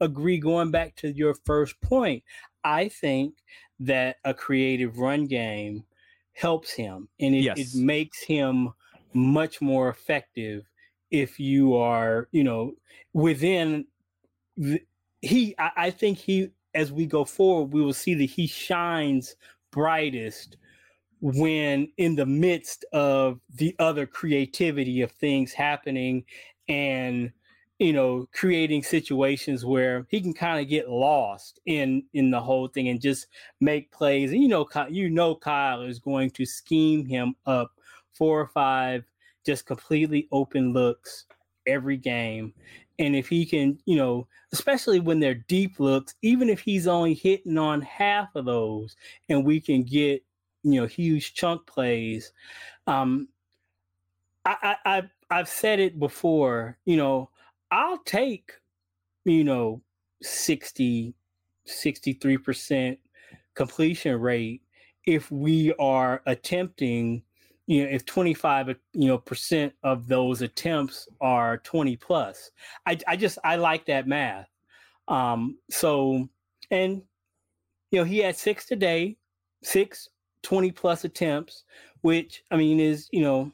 [0.00, 0.38] agree.
[0.38, 2.22] Going back to your first point,
[2.62, 3.34] I think
[3.80, 5.84] that a creative run game
[6.32, 7.58] helps him and it, yes.
[7.58, 8.72] it makes him
[9.12, 10.68] much more effective
[11.10, 12.74] if you are, you know,
[13.12, 13.86] within
[14.56, 14.82] the,
[15.22, 19.36] he I, I think he as we go forward, we will see that he shines
[19.70, 20.56] brightest
[21.24, 26.22] when in the midst of the other creativity of things happening
[26.68, 27.32] and
[27.78, 32.68] you know creating situations where he can kind of get lost in in the whole
[32.68, 33.28] thing and just
[33.62, 34.32] make plays.
[34.32, 37.72] And you know you know Kyle is going to scheme him up
[38.12, 39.04] four or five
[39.46, 41.24] just completely open looks
[41.66, 42.52] every game.
[42.98, 47.14] And if he can you know especially when they're deep looks even if he's only
[47.14, 48.94] hitting on half of those
[49.30, 50.22] and we can get
[50.64, 52.32] you know huge chunk plays
[52.86, 53.28] um
[54.44, 57.30] I, I I've, I've said it before you know
[57.74, 58.52] I'll take,
[59.24, 59.82] you know,
[60.22, 61.12] 60,
[61.66, 62.98] 63%
[63.54, 64.62] completion rate
[65.06, 67.24] if we are attempting,
[67.66, 72.52] you know, if 25, you know, percent of those attempts are 20 plus.
[72.86, 74.48] I, I just, I like that math.
[75.08, 76.28] Um, so,
[76.70, 77.02] and,
[77.90, 79.16] you know, he had six today,
[79.64, 80.10] six
[80.44, 81.64] 20 plus attempts,
[82.02, 83.50] which I mean is, you know,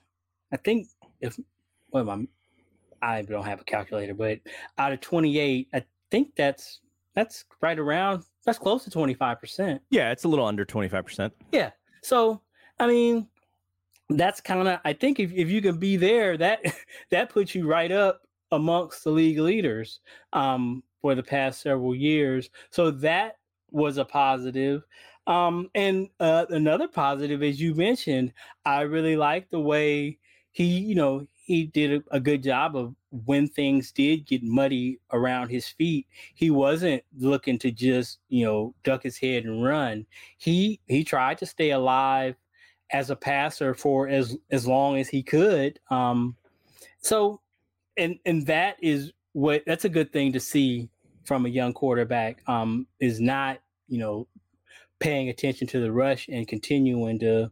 [0.53, 0.89] I think
[1.21, 1.39] if
[1.91, 2.27] well, my
[3.03, 4.41] I don't have a calculator, but
[4.77, 6.81] out of 28, I think that's
[7.15, 9.81] that's right around that's close to 25%.
[9.91, 11.31] Yeah, it's a little under 25%.
[11.53, 11.71] Yeah.
[12.03, 12.41] So,
[12.79, 13.27] I mean,
[14.09, 16.61] that's kind of I think if, if you can be there, that
[17.11, 18.23] that puts you right up
[18.53, 20.01] amongst the league leaders
[20.33, 22.51] um, for the past several years.
[22.71, 23.37] So that
[23.71, 24.83] was a positive.
[25.31, 28.33] Um, and uh, another positive, as you mentioned,
[28.65, 30.19] I really like the way
[30.51, 34.99] he, you know, he did a, a, good job of when things did get muddy
[35.13, 36.09] around his feet.
[36.35, 40.05] He wasn't looking to just, you know, duck his head and run.
[40.37, 42.35] He he tried to stay alive
[42.91, 45.79] as a passer for as as long as he could.
[45.91, 46.35] Um,
[47.03, 47.41] so,
[47.97, 50.89] and and that is what that's a good thing to see
[51.23, 52.43] from a young quarterback.
[52.49, 54.27] Um, is not you know
[55.01, 57.51] paying attention to the rush and continuing to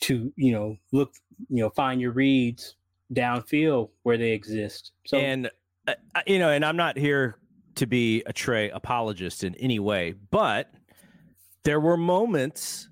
[0.00, 1.12] to you know look
[1.48, 2.76] you know find your reads
[3.12, 4.92] downfield where they exist.
[5.06, 5.50] So and
[5.86, 5.94] uh,
[6.26, 7.36] you know, and I'm not here
[7.76, 10.72] to be a Trey apologist in any way, but
[11.64, 12.88] there were moments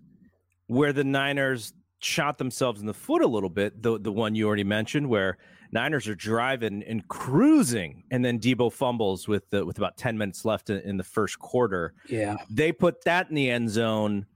[0.66, 3.82] where the Niners shot themselves in the foot a little bit.
[3.82, 5.38] The the one you already mentioned, where
[5.72, 10.44] Niners are driving and cruising, and then Deebo fumbles with the, with about ten minutes
[10.44, 11.94] left in, in, the first quarter.
[12.08, 14.26] Yeah, they put that in the end zone.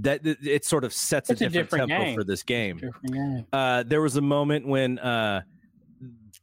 [0.00, 2.14] That it sort of sets a different, a different, tempo game.
[2.14, 2.80] for this game.
[3.10, 3.46] game.
[3.52, 5.42] Uh, there was a moment when uh,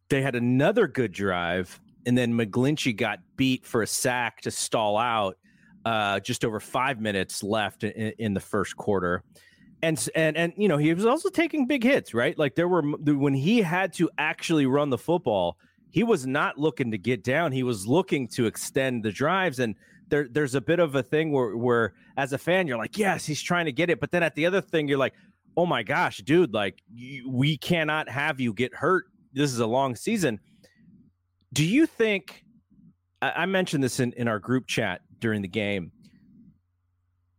[0.10, 4.98] they had another good drive, and then McGlinchey got beat for a sack to stall
[4.98, 5.38] out.
[5.86, 9.22] Uh, just over five minutes left in, in the first quarter
[9.84, 12.40] and and and you know he was also taking big hits, right?
[12.40, 15.58] Like there were when he had to actually run the football,
[15.92, 17.52] he was not looking to get down.
[17.52, 19.76] He was looking to extend the drives, and
[20.08, 23.26] there there's a bit of a thing where where as a fan you're like, yes,
[23.26, 25.14] he's trying to get it, but then at the other thing you're like,
[25.58, 26.82] oh my gosh, dude, like
[27.28, 29.06] we cannot have you get hurt.
[29.34, 30.40] This is a long season.
[31.52, 32.46] Do you think?
[33.22, 35.92] I mentioned this in in our group chat during the game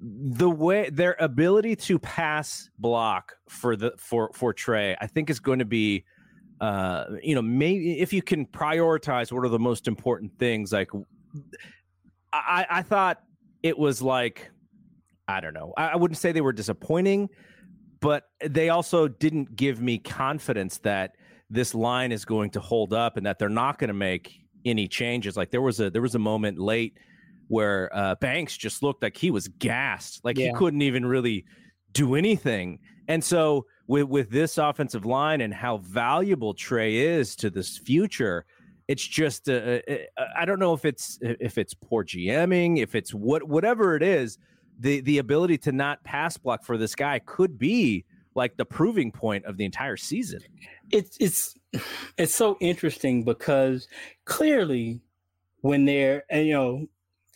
[0.01, 5.41] the way their ability to pass block for the for for Trey, I think is
[5.41, 6.05] going to be
[6.61, 10.91] uh you know maybe if you can prioritize what are the most important things like
[12.33, 13.23] I I thought
[13.63, 14.51] it was like
[15.27, 15.73] I don't know.
[15.77, 17.31] I, I wouldn't say they were disappointing,
[18.01, 21.13] but they also didn't give me confidence that
[21.49, 24.89] this line is going to hold up and that they're not going to make any
[24.89, 25.37] changes.
[25.37, 26.99] Like there was a there was a moment late
[27.49, 30.49] where uh, Banks just looked like he was gassed, like yeah.
[30.49, 31.45] he couldn't even really
[31.93, 32.79] do anything.
[33.09, 38.45] And so with with this offensive line and how valuable Trey is to this future,
[38.89, 39.81] it's just uh, uh,
[40.17, 44.03] uh I don't know if it's if it's poor GMing, if it's what whatever it
[44.03, 44.39] is,
[44.79, 48.05] the the ability to not pass block for this guy could be
[48.35, 50.41] like the proving point of the entire season.
[50.91, 51.55] It's it's
[52.19, 53.89] it's so interesting because
[54.25, 55.01] clearly
[55.61, 56.87] when they're and you know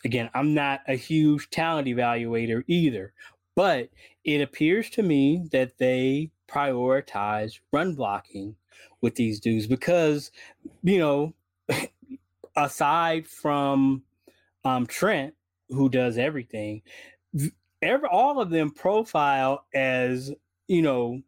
[0.05, 3.13] again, I'm not a huge talent evaluator either,
[3.55, 3.89] but
[4.23, 8.55] it appears to me that they prioritize run blocking
[9.01, 10.31] with these dudes because,
[10.83, 11.33] you know,
[12.55, 14.03] aside from
[14.63, 15.33] um, Trent,
[15.69, 16.81] who does everything,
[17.81, 20.33] every, all of them profile as,
[20.67, 21.21] you know,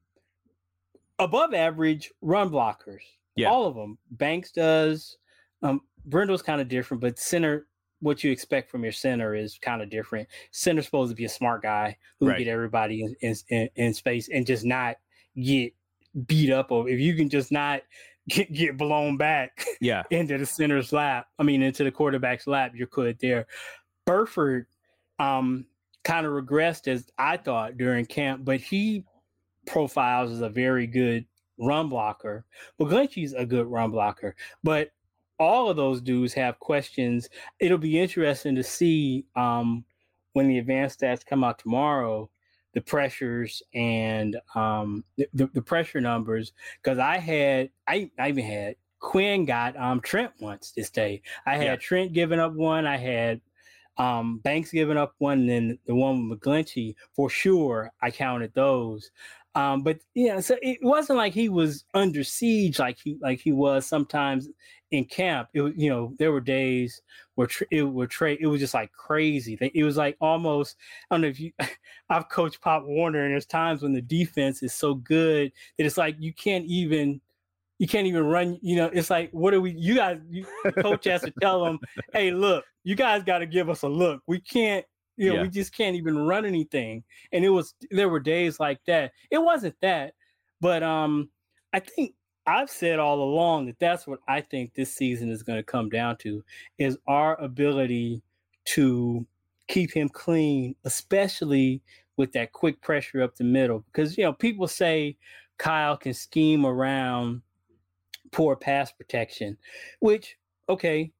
[1.20, 3.02] above average run blockers.
[3.36, 3.50] Yeah.
[3.50, 3.98] All of them.
[4.12, 5.18] Banks does.
[5.62, 7.68] Um, Brendel's kind of different, but center
[8.02, 10.28] what you expect from your center is kind of different.
[10.52, 12.40] Center's supposed to be a smart guy who right.
[12.40, 14.98] get everybody in, in, in, space and just not
[15.36, 15.74] get
[16.26, 16.72] beat up.
[16.72, 17.82] Or if you can just not
[18.28, 20.04] get, get blown back yeah.
[20.12, 23.46] into the center's lap, I mean, into the quarterback's lap, you're good there.
[24.06, 24.66] Burford
[25.20, 25.66] um,
[26.04, 29.06] kind of regressed as I thought during camp, but he
[29.68, 31.26] profiles as a very good
[31.60, 32.46] run blocker.
[32.80, 34.36] McGlinchey's a good run blocker.
[34.64, 34.90] But
[35.41, 37.27] all of those dudes have questions.
[37.60, 39.84] It'll be interesting to see um,
[40.34, 42.30] when the advanced stats come out tomorrow,
[42.73, 46.54] the pressures and um, the, the pressure numbers.
[46.82, 51.23] Because I had, I, I even had Quinn got um, Trent once this day.
[51.47, 51.75] I had yeah.
[51.75, 52.86] Trent giving up one.
[52.86, 53.41] I had
[53.97, 57.91] um, Banks giving up one, and then the one with McGlinchey for sure.
[57.99, 59.10] I counted those.
[59.56, 63.52] Um, but yeah, so it wasn't like he was under siege like he like he
[63.52, 64.48] was sometimes
[64.92, 65.50] in camp.
[65.54, 67.02] It was you know there were days
[67.35, 68.39] where it were trade.
[68.42, 69.58] It was just like crazy.
[69.73, 70.77] It was like almost
[71.10, 71.52] I don't know if you.
[72.10, 75.98] I've coached Pop Warner, and there's times when the defense is so good that it's
[75.98, 77.21] like you can't even
[77.79, 78.60] you can't even run.
[78.62, 79.71] You know, it's like, what are we?
[79.71, 80.46] You guys, you,
[80.81, 81.79] coach has to tell them,
[82.13, 84.21] hey, look, you guys got to give us a look.
[84.27, 84.85] We can't
[85.17, 85.42] You know, Yeah.
[85.44, 87.04] we just can't even run anything.
[87.31, 89.13] And it was there were days like that.
[89.31, 90.13] It wasn't that,
[90.60, 91.29] but um,
[91.73, 92.13] I think
[92.48, 95.89] I've said all along that that's what I think this season is going to come
[95.89, 96.44] down to
[96.77, 98.23] is our ability
[98.65, 99.25] to
[99.67, 101.81] keep him clean, especially
[102.17, 103.85] with that quick pressure up the middle.
[103.92, 105.17] Because you know, people say
[105.58, 107.42] Kyle can scheme around
[108.31, 109.58] poor pass protection,
[110.00, 110.37] which
[110.67, 111.12] okay,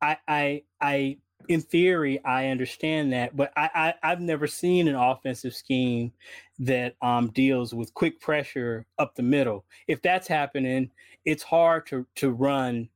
[0.00, 4.94] I I I in theory I understand that, but I, I I've never seen an
[4.94, 6.12] offensive scheme
[6.58, 9.64] that um deals with quick pressure up the middle.
[9.86, 10.90] If that's happening,
[11.24, 12.88] it's hard to to run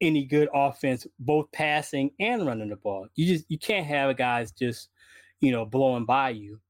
[0.00, 3.08] any good offense, both passing and running the ball.
[3.16, 4.88] You just you can't have a guys just
[5.40, 6.60] you know blowing by you,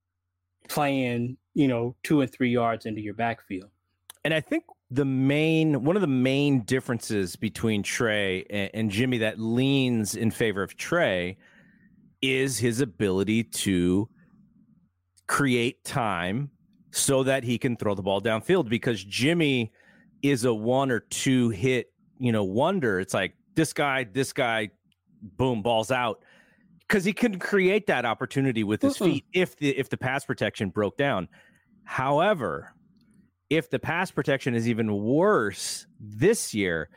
[0.68, 3.70] playing you know two and three yards into your backfield.
[4.24, 9.18] And I think the main one of the main differences between Trey and, and Jimmy
[9.18, 11.36] that leans in favor of Trey
[12.22, 14.08] is his ability to
[15.26, 16.50] create time
[16.90, 19.72] so that he can throw the ball downfield because Jimmy
[20.22, 22.98] is a one or two hit, you know, wonder.
[22.98, 24.70] It's like this guy, this guy,
[25.22, 26.24] boom, balls out.
[26.80, 30.70] Because he couldn't create that opportunity with his feet if the if the pass protection
[30.70, 31.28] broke down.
[31.84, 32.72] However,
[33.50, 36.90] if the pass protection is even worse this year,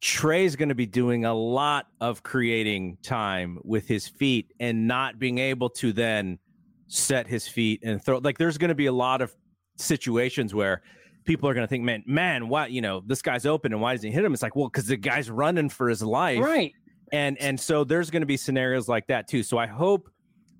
[0.00, 5.18] Trey's going to be doing a lot of creating time with his feet and not
[5.18, 6.38] being able to then
[6.86, 8.18] set his feet and throw.
[8.18, 9.34] Like there's going to be a lot of
[9.76, 10.82] situations where
[11.24, 13.94] people are going to think, man, man, why, you know, this guy's open and why
[13.94, 14.32] doesn't he hit him?
[14.32, 16.40] It's like, well, because the guy's running for his life.
[16.40, 16.72] Right.
[17.10, 19.42] And and so there's going to be scenarios like that too.
[19.42, 20.10] So I hope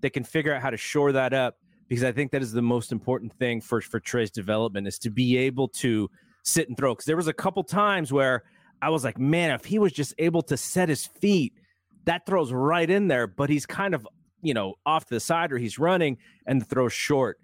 [0.01, 1.59] they can figure out how to shore that up
[1.89, 5.11] because I think that is the most important thing for for Trey's development is to
[5.11, 6.11] be able to
[6.43, 6.93] sit and throw.
[6.93, 8.45] Because there was a couple times where
[8.82, 11.55] I was like, man, if he was just able to set his feet,
[12.05, 13.26] that throws right in there.
[13.26, 14.07] But he's kind of
[14.43, 17.39] you know off to the side or he's running and the throw's short.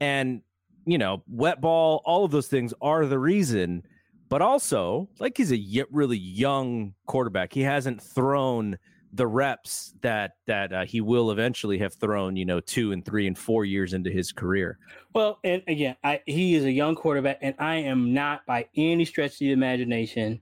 [0.00, 0.42] And
[0.84, 3.82] you know, wet ball, all of those things are the reason.
[4.28, 7.52] But also, like he's a really young quarterback.
[7.52, 8.78] He hasn't thrown
[9.16, 12.36] the reps that that uh, he will eventually have thrown.
[12.36, 14.78] You know, two and three and four years into his career.
[15.14, 19.04] Well, and again, I, he is a young quarterback, and I am not by any
[19.04, 20.40] stretch of the imagination.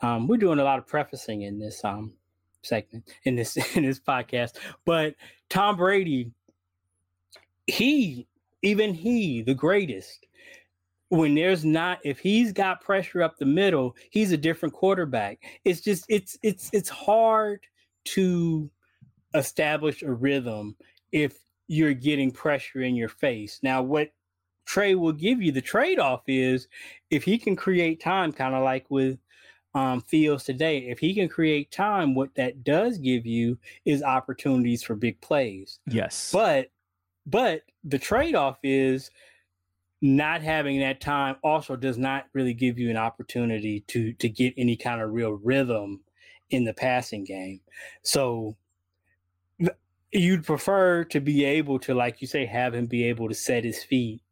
[0.00, 2.12] Um, we're doing a lot of prefacing in this um
[2.62, 5.14] segment in this in this podcast, but
[5.48, 6.32] Tom Brady,
[7.66, 8.26] he
[8.62, 10.24] even he the greatest.
[11.10, 15.42] When there's not, if he's got pressure up the middle, he's a different quarterback.
[15.64, 17.60] It's just it's it's it's hard
[18.04, 18.70] to
[19.34, 20.76] establish a rhythm
[21.12, 23.60] if you're getting pressure in your face.
[23.62, 24.10] Now, what
[24.64, 26.68] Trey will give you the trade off is
[27.10, 29.18] if he can create time, kind of like with
[29.74, 34.82] um, Fields today, if he can create time, what that does give you is opportunities
[34.82, 35.78] for big plays.
[35.86, 36.70] Yes, But
[37.26, 39.10] but the trade off is
[40.00, 44.54] not having that time also does not really give you an opportunity to to get
[44.56, 46.00] any kind of real rhythm
[46.50, 47.60] in the passing game.
[48.02, 48.56] So
[50.12, 53.64] you'd prefer to be able to like you say have him be able to set
[53.64, 54.22] his feet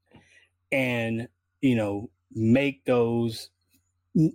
[0.73, 1.29] and
[1.61, 3.51] you know make those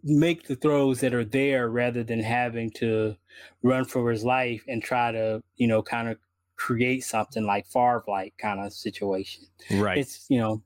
[0.03, 3.15] make the throws that are there rather than having to
[3.63, 6.17] run for his life and try to you know kind of
[6.55, 9.45] create something like Favre like kind of situation.
[9.71, 9.97] right.
[9.97, 10.61] It's you know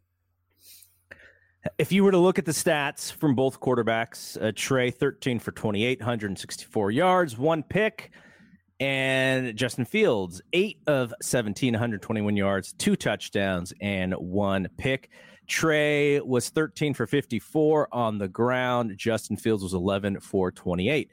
[1.77, 5.51] if you were to look at the stats from both quarterbacks, uh, Trey 13 for
[5.51, 8.11] 28, 164 yards, one pick,
[8.79, 15.09] and Justin Fields 8 of 17, 121 yards, two touchdowns, and one pick.
[15.47, 18.93] Trey was 13 for 54 on the ground.
[18.97, 21.09] Justin Fields was 11 for 28.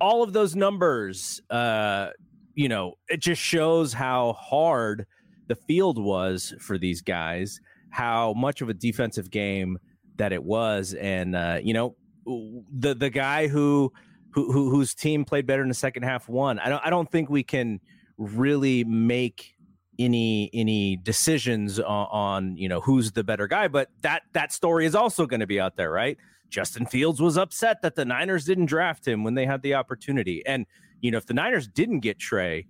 [0.00, 2.10] All of those numbers, uh,
[2.54, 5.06] you know, it just shows how hard
[5.48, 9.78] the field was for these guys, how much of a defensive game
[10.22, 13.92] that it was, and uh, you know, the the guy who,
[14.30, 16.60] who who whose team played better in the second half won.
[16.60, 17.80] I don't I don't think we can
[18.16, 19.56] really make
[19.98, 24.86] any any decisions on, on you know who's the better guy, but that that story
[24.86, 26.16] is also going to be out there, right?
[26.50, 30.46] Justin Fields was upset that the Niners didn't draft him when they had the opportunity,
[30.46, 30.66] and
[31.00, 32.68] you know if the Niners didn't get Trey,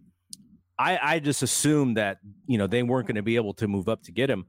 [0.78, 3.90] I I just assumed that you know they weren't going to be able to move
[3.90, 4.46] up to get him.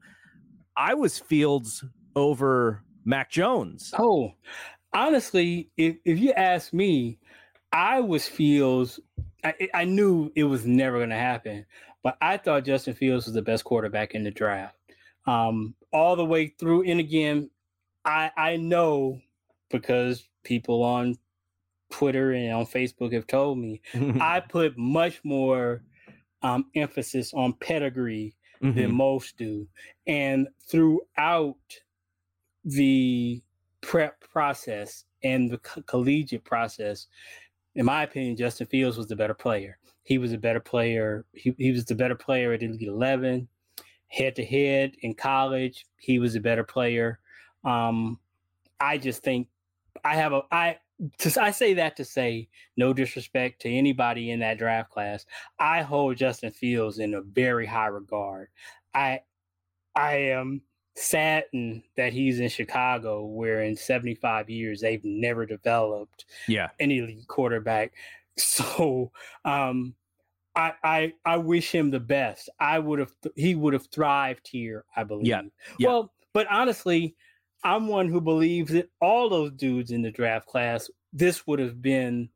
[0.78, 1.84] I was Fields
[2.16, 3.94] over Mac Jones.
[3.98, 4.34] Oh,
[4.94, 7.20] honestly, if, if you ask me,
[7.72, 9.00] I was Fields.
[9.44, 11.66] I, I knew it was never going to happen,
[12.04, 14.76] but I thought Justin Fields was the best quarterback in the draft,
[15.26, 16.84] um, all the way through.
[16.84, 17.50] And again,
[18.06, 19.20] I I know
[19.70, 21.18] because people on
[21.92, 23.82] Twitter and on Facebook have told me
[24.22, 25.84] I put much more
[26.42, 28.76] um, emphasis on pedigree Mhm.
[28.76, 29.68] than most do.
[30.08, 31.58] And throughout
[32.64, 33.42] the
[33.82, 37.08] prep process and the co- collegiate process,
[37.76, 39.78] in my opinion, Justin Fields was the better player.
[40.04, 41.26] He was a better player.
[41.34, 43.48] He, he was the better player at Elite 11.
[44.08, 47.20] Head to head in college, he was a better player.
[47.64, 48.20] Um,
[48.80, 49.48] I just think
[50.04, 50.78] I have a I
[51.20, 55.26] to, I say that to say no disrespect to anybody in that draft class.
[55.60, 58.50] I hold Justin Fields in a very high regard.
[58.94, 59.22] I
[59.96, 60.62] I am
[60.96, 66.70] saddened that he's in Chicago, where in 75 years they've never developed Yeah.
[66.80, 67.94] an elite quarterback.
[68.38, 69.12] So
[69.46, 69.94] um
[70.56, 72.50] I, I I wish him the best.
[72.60, 75.28] I would have he would have thrived here, I believe.
[75.28, 75.42] yeah.
[75.80, 77.16] Well, but honestly,
[77.64, 81.80] I'm one who believes that all those dudes in the draft class, this would have
[81.82, 82.30] been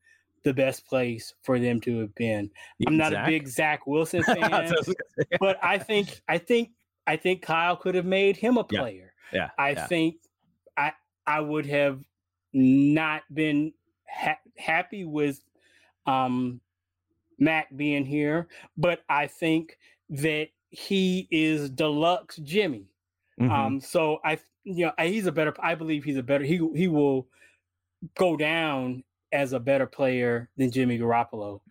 [0.43, 2.51] the best place for them to have been.
[2.87, 3.27] I'm not Zach?
[3.27, 5.37] a big Zach Wilson fan, I was gonna say.
[5.39, 6.69] but I think I think
[7.07, 9.13] I think Kyle could have made him a player.
[9.31, 9.39] yeah.
[9.39, 9.87] yeah I yeah.
[9.87, 10.15] think
[10.75, 10.91] I
[11.25, 11.99] I would have
[12.53, 13.73] not been
[14.07, 15.41] ha- happy with
[16.05, 16.59] um
[17.39, 18.47] Mac being here,
[18.77, 19.77] but I think
[20.09, 22.89] that he is deluxe Jimmy.
[23.39, 23.51] Mhm.
[23.51, 25.53] Um, so I, you know, he's a better.
[25.59, 26.43] I believe he's a better.
[26.43, 27.27] He he will
[28.15, 31.61] go down as a better player than Jimmy Garoppolo.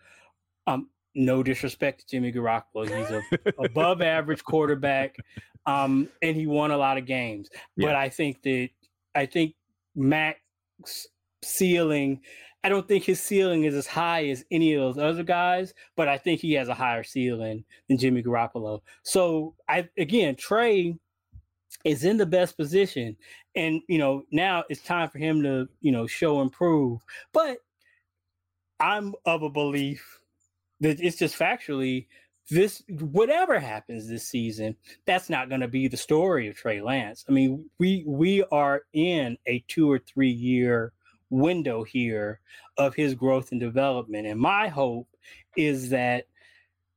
[0.66, 5.16] Um, no disrespect to Jimmy Garoppolo, he's a above average quarterback,
[5.64, 7.48] um, and he won a lot of games.
[7.76, 8.68] But I think that
[9.14, 9.54] I think
[9.94, 11.08] Mac's
[11.42, 12.20] ceiling.
[12.62, 16.08] I don't think his ceiling is as high as any of those other guys, but
[16.08, 18.80] I think he has a higher ceiling than Jimmy Garoppolo.
[19.02, 20.96] So I again, Trey
[21.84, 23.16] is in the best position,
[23.54, 27.00] and you know now it's time for him to you know show and prove.
[27.32, 27.58] But
[28.80, 30.20] I'm of a belief
[30.80, 32.06] that it's just factually
[32.50, 37.24] this whatever happens this season, that's not going to be the story of Trey Lance.
[37.28, 40.92] I mean, we we are in a two or three year
[41.30, 42.40] window here
[42.78, 45.08] of his growth and development, and my hope
[45.56, 46.26] is that,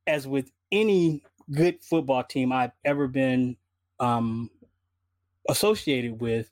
[0.06, 3.56] as with any good football team I've ever been
[3.98, 4.50] um,
[5.48, 6.48] associated with,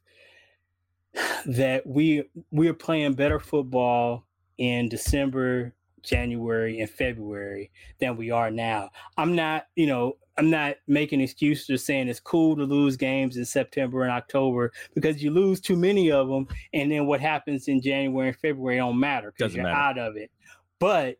[1.47, 4.27] that we we are playing better football
[4.59, 5.73] in December,
[6.09, 8.91] January, and February than we are now.
[9.17, 13.37] I'm not, you know, I'm not making excuses or saying it's cool to lose games
[13.37, 17.69] in September and October because you lose too many of them, and then what happens
[17.69, 19.77] in January and February don't matter because you're matter.
[19.77, 20.31] out of it.
[20.79, 21.17] But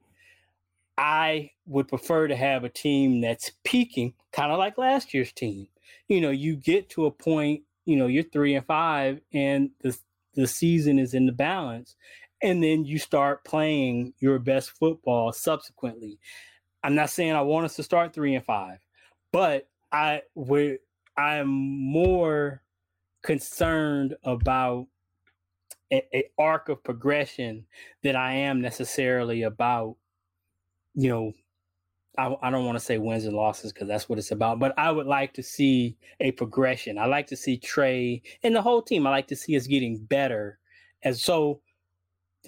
[0.97, 5.69] I would prefer to have a team that's peaking, kind of like last year's team.
[6.07, 9.99] You know, you get to a point, you know, you're three and five, and the
[10.35, 11.97] the season is in the balance,
[12.43, 16.19] and then you start playing your best football subsequently.
[16.83, 18.79] I'm not saying I want us to start three and five,
[19.33, 20.79] but I would
[21.17, 22.63] I'm more
[23.25, 24.87] concerned about
[25.93, 27.67] a, a arc of progression
[28.03, 29.97] than I am necessarily about,
[30.95, 31.33] you know,
[32.17, 34.79] I, I don't want to say wins and losses because that's what it's about, but
[34.79, 36.99] I would like to see a progression.
[36.99, 39.07] I like to see Trey and the whole team.
[39.07, 40.59] I like to see us getting better.
[41.03, 41.61] And so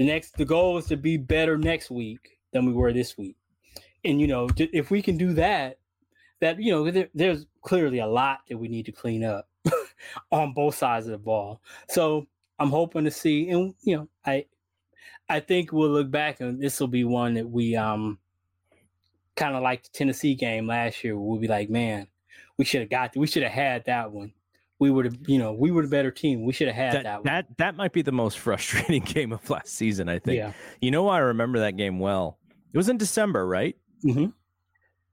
[0.01, 3.37] the next, the goal is to be better next week than we were this week.
[4.03, 5.79] And, you know, if we can do that,
[6.41, 9.47] that, you know, there, there's clearly a lot that we need to clean up
[10.33, 11.61] on both sides of the ball.
[11.91, 12.27] So
[12.59, 14.47] I'm hoping to see, and, you know, I,
[15.29, 18.19] I think we'll look back and this will be one that we, um,
[19.37, 21.19] kind of like the Tennessee game last year.
[21.19, 22.07] We'll be like, man,
[22.57, 24.33] we should have got, we should have had that one.
[24.81, 26.43] We would have, you know, we were the better team.
[26.45, 27.25] We should have had that, that, one.
[27.27, 30.09] that that might be the most frustrating game of last season.
[30.09, 30.39] I think.
[30.39, 30.53] yeah.
[30.81, 32.39] You know, why I remember that game well.
[32.73, 33.77] It was in December, right?
[34.05, 34.27] Mm-hmm.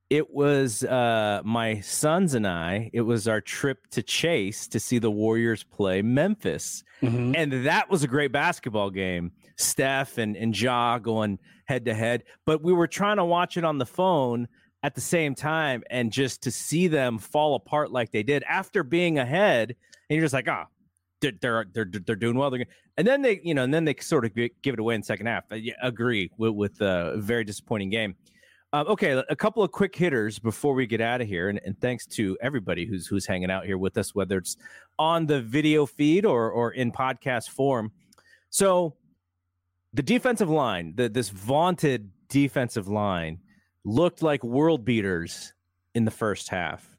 [0.10, 2.90] It was uh, my sons and I.
[2.94, 7.90] It was our trip to Chase to see the Warriors play Memphis, hmm and that
[7.90, 9.34] was a great basketball game.
[9.58, 13.66] Steph and and Ja going head to head, but we were trying to watch it
[13.66, 14.48] on the phone
[14.84, 18.84] at the same time, and just to see them fall apart like they did after
[18.84, 19.76] being ahead,
[20.10, 20.68] and you're just like, ah.
[21.22, 22.50] they're, they're they're they're doing well.
[22.50, 22.66] They're
[22.98, 25.28] and then they you know and then they sort of give it away in second
[25.28, 25.46] half.
[25.52, 28.16] I agree with with uh, a very disappointing game.
[28.74, 31.80] Um, okay, a couple of quick hitters before we get out of here, and, and
[31.80, 34.58] thanks to everybody who's who's hanging out here with us, whether it's
[35.00, 37.92] on the video feed or or in podcast form.
[38.50, 38.96] So,
[39.94, 43.40] the defensive line, the, this vaunted defensive line,
[43.88, 45.54] looked like world beaters
[45.96, 46.98] in the first half,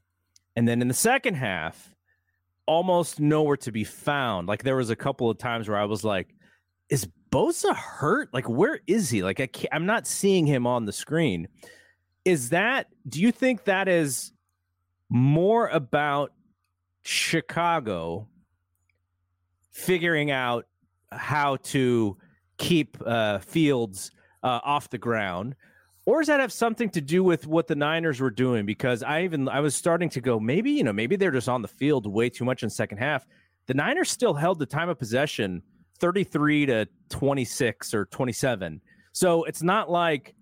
[0.55, 1.95] and then in the second half,
[2.65, 4.47] almost nowhere to be found.
[4.47, 6.35] Like there was a couple of times where I was like,
[6.89, 8.33] "Is Bosa hurt?
[8.33, 9.23] Like where is he?
[9.23, 11.47] Like I can't, I'm not seeing him on the screen."
[12.25, 14.31] is that do you think that is
[15.09, 16.31] more about
[17.01, 18.27] Chicago
[19.71, 20.65] figuring out
[21.11, 22.17] how to
[22.57, 24.11] keep uh, Fields
[24.43, 25.55] uh, off the ground?
[26.09, 28.65] Or does that have something to do with what the Niners were doing?
[28.65, 31.61] Because I even I was starting to go, maybe, you know, maybe they're just on
[31.61, 33.27] the field way too much in second half.
[33.67, 35.61] The Niners still held the time of possession
[35.99, 38.81] 33 to 26 or 27.
[39.11, 40.33] So it's not like,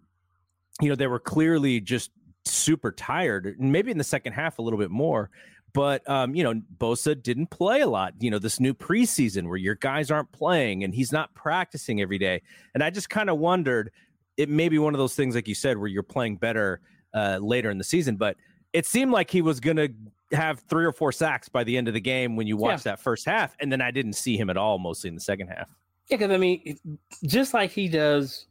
[0.79, 2.11] you know, they were clearly just
[2.45, 3.57] super tired.
[3.59, 5.29] Maybe in the second half a little bit more.
[5.73, 8.13] But um, you know, Bosa didn't play a lot.
[8.19, 12.19] You know, this new preseason where your guys aren't playing and he's not practicing every
[12.19, 12.41] day.
[12.73, 13.91] And I just kind of wondered,
[14.37, 16.79] it may be one of those things, like you said, where you're playing better
[17.13, 18.15] uh, later in the season.
[18.15, 18.37] But
[18.73, 19.89] it seemed like he was going to
[20.31, 22.91] have three or four sacks by the end of the game when you watch yeah.
[22.91, 25.47] that first half, and then I didn't see him at all mostly in the second
[25.47, 25.69] half.
[26.09, 26.77] Yeah, because I mean,
[27.23, 28.45] just like he does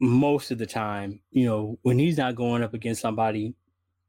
[0.00, 3.54] most of the time, you know, when he's not going up against somebody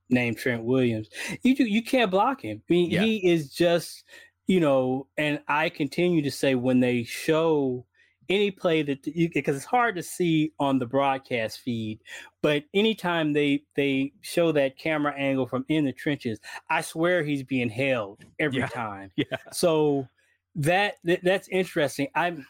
[0.10, 1.10] named Trent Williams,
[1.44, 2.62] you do, you can't block him.
[2.70, 3.04] I mean, yeah.
[3.04, 4.04] he is just,
[4.48, 7.86] you know, and I continue to say when they show
[8.30, 12.00] any play that you because it's hard to see on the broadcast feed
[12.42, 17.44] but anytime they they show that camera angle from in the trenches i swear he's
[17.44, 18.68] being held every yeah.
[18.68, 20.08] time yeah so
[20.56, 22.46] that, that that's interesting i'm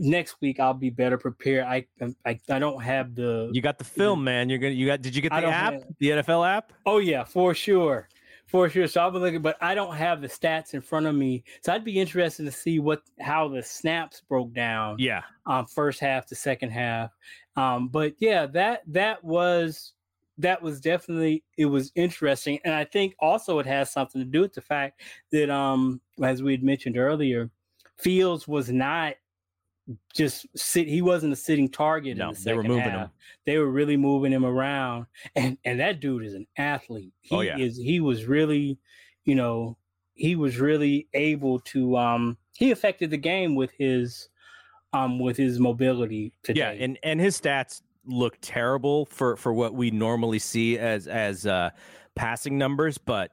[0.00, 1.64] next week I'll be better prepared.
[1.64, 4.48] I um, I, I don't have the You got the film, man.
[4.48, 5.72] You're gonna you got did you get the app?
[5.72, 6.72] Have, the NFL app?
[6.86, 8.08] Oh yeah, for sure
[8.48, 8.86] for sure.
[8.86, 11.44] So I'll be looking, but I don't have the stats in front of me.
[11.62, 14.96] So I'd be interested to see what how the snaps broke down.
[14.98, 15.22] Yeah.
[15.46, 17.10] Um, first half to second half.
[17.56, 19.92] Um, but yeah, that that was
[20.38, 24.40] that was definitely it was interesting, and I think also it has something to do
[24.40, 25.00] with the fact
[25.32, 27.50] that um, as we had mentioned earlier,
[27.98, 29.14] Fields was not
[30.14, 30.88] just sit.
[30.88, 32.16] He wasn't a sitting target.
[32.16, 33.06] No, the they were moving half.
[33.06, 33.10] him.
[33.46, 37.12] They were really moving him around, and and that dude is an athlete.
[37.20, 37.58] He oh, yeah.
[37.58, 37.76] is.
[37.76, 38.78] He was really,
[39.24, 39.76] you know,
[40.14, 41.96] he was really able to.
[41.96, 44.28] Um, he affected the game with his,
[44.92, 46.60] um, with his mobility today.
[46.60, 51.46] Yeah, and and his stats look terrible for for what we normally see as as
[51.46, 51.70] uh
[52.14, 53.30] passing numbers, but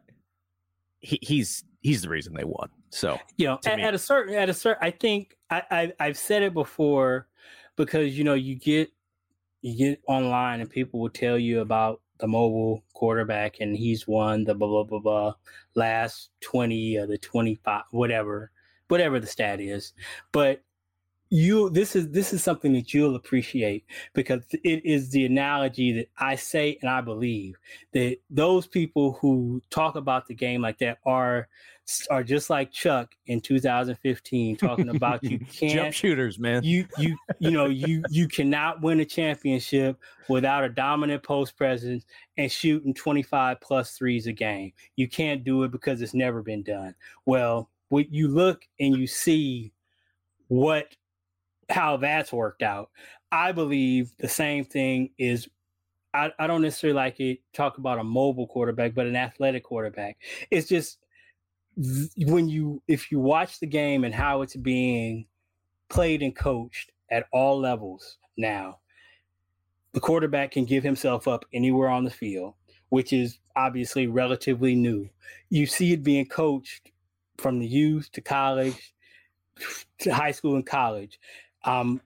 [0.99, 2.70] he, he's he's the reason they won.
[2.89, 6.17] So you know, at, at, a certain at a certain, I think I, I I've
[6.17, 7.27] said it before
[7.75, 8.89] because you know you get
[9.61, 14.45] you get online and people will tell you about the mobile quarterback and he's won
[14.45, 15.33] the blah blah blah blah
[15.75, 18.51] last twenty or the twenty five whatever
[18.88, 19.93] whatever the stat is,
[20.31, 20.61] but
[21.36, 26.09] you this is this is something that you'll appreciate because it is the analogy that
[26.17, 27.57] I say and I believe
[27.91, 31.49] that those people who talk about the game like that are
[32.09, 36.63] are just like Chuck in 2015 talking about you can't jump shooters, man.
[36.63, 42.05] You you you know you you cannot win a championship without a dominant post presence
[42.38, 44.71] and shooting 25 plus threes a game.
[44.95, 46.95] You can't do it because it's never been done.
[47.25, 49.73] Well, when you look and you see
[50.47, 50.95] what
[51.70, 52.89] how that's worked out,
[53.32, 55.47] I believe the same thing is
[56.13, 60.18] I, I, don't necessarily like it talk about a mobile quarterback, but an athletic quarterback.
[60.49, 60.99] It's just
[62.18, 65.26] when you if you watch the game and how it's being
[65.89, 68.80] played and coached at all levels now
[69.91, 72.53] the quarterback can give himself up anywhere on the field
[72.89, 75.09] which is obviously relatively new.
[75.49, 76.91] You see it being coached
[77.38, 78.93] from the youth to college
[79.99, 81.20] to high school and college
[81.66, 82.01] um,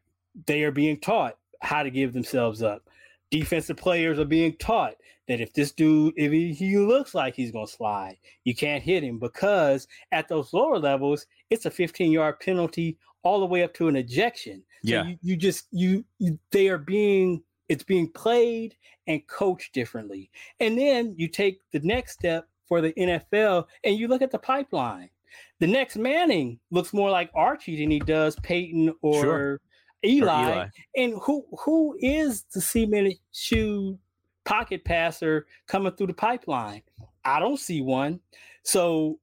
[0.46, 2.90] they are being taught how to give themselves up
[3.32, 4.96] defensive players are being taught
[5.28, 8.84] that if this dude, if he, he looks like he's going to slide, you can't
[8.84, 13.64] hit him because at those lower levels, it's a 15 yard penalty all the way
[13.64, 14.64] up to an ejection.
[14.86, 15.04] So yeah.
[15.06, 18.76] You, you just, you, you, they are being, it's being played
[19.08, 20.32] and coached differently.
[20.60, 24.40] And then you take the next step for the NFL and you look at the
[24.40, 25.10] pipeline.
[25.60, 29.62] The next Manning looks more like Archie than he does Peyton or sure.
[30.06, 30.44] Eli.
[30.44, 30.68] Eli.
[30.96, 33.98] And who who is the cement shoe
[34.46, 36.82] pocket passer coming through the pipeline?
[37.26, 38.20] I don't see one.
[38.64, 39.20] So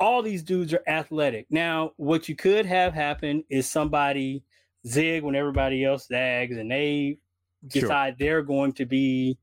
[0.00, 1.46] all these dudes are athletic.
[1.50, 4.44] Now, what you could have happen is somebody
[4.86, 7.18] zig when everybody else zags and they
[7.66, 8.16] decide sure.
[8.18, 9.36] they're going to be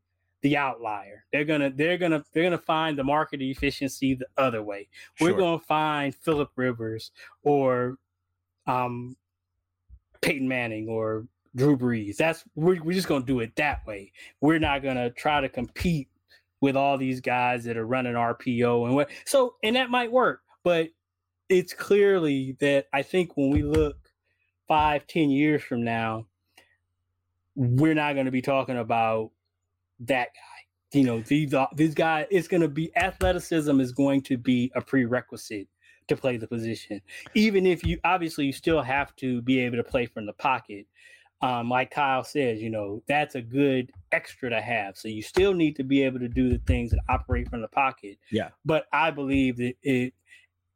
[0.45, 1.25] the outlier.
[1.31, 4.87] They're gonna they're gonna they're gonna find the market efficiency the other way.
[5.19, 7.09] We're gonna find Philip Rivers
[7.41, 7.97] or
[8.67, 9.17] um
[10.21, 11.25] Peyton Manning or
[11.55, 12.17] Drew Brees.
[12.17, 14.11] That's we're, we're just gonna do it that way.
[14.39, 16.09] We're not gonna try to compete
[16.61, 19.09] with all these guys that are running RPO and what.
[19.25, 20.89] So and that might work, but
[21.49, 23.97] it's clearly that I think when we look
[24.67, 26.27] five, ten years from now,
[27.55, 29.31] we're not going to be talking about
[29.99, 30.97] that guy.
[30.99, 32.27] You know, these these guys.
[32.29, 35.67] It's going to be athleticism is going to be a prerequisite
[36.07, 37.01] to play the position.
[37.33, 40.85] Even if you obviously you still have to be able to play from the pocket.
[41.41, 44.95] Um, like Kyle says, you know, that's a good extra to have.
[44.95, 47.67] So you still need to be able to do the things and operate from the
[47.67, 48.17] pocket.
[48.31, 48.49] Yeah.
[48.63, 50.13] But I believe that it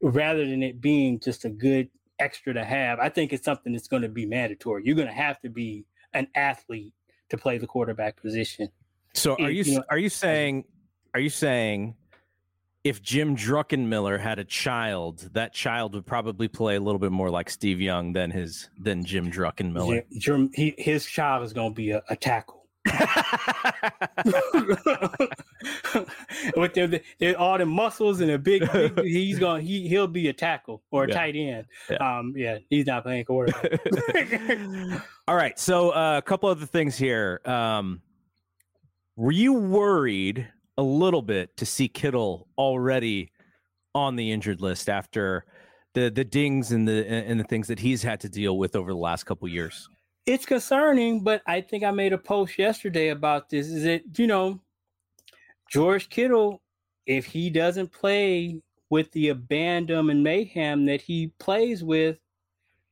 [0.01, 1.89] rather than it being just a good
[2.19, 4.83] extra to have, I think it's something that's going to be mandatory.
[4.85, 6.93] You're going to have to be an athlete
[7.29, 8.69] to play the quarterback position.
[9.13, 10.65] So are you, you know, are you saying
[11.13, 11.95] are you saying
[12.83, 17.29] if Jim Druckenmiller had a child, that child would probably play a little bit more
[17.29, 20.05] like Steve Young than his than Jim Druckenmiller.
[20.17, 22.59] Jim, he, his child is going to be a, a tackle.
[26.55, 30.29] With their, their, all the muscles and a big, big, he's going he he'll be
[30.29, 31.13] a tackle or a yeah.
[31.13, 31.65] tight end.
[31.89, 31.97] Yeah.
[31.97, 33.81] Um, yeah, he's not playing quarterback.
[35.27, 37.41] all right, so uh, a couple other things here.
[37.45, 38.01] Um,
[39.19, 40.47] were you worried
[40.77, 43.33] a little bit to see Kittle already
[43.93, 45.43] on the injured list after
[45.93, 48.91] the the dings and the and the things that he's had to deal with over
[48.91, 49.89] the last couple years.
[50.25, 53.67] It's concerning, but I think I made a post yesterday about this.
[53.67, 54.61] Is it you know
[55.69, 56.61] George Kittle,
[57.05, 62.19] if he doesn't play with the abandon and mayhem that he plays with,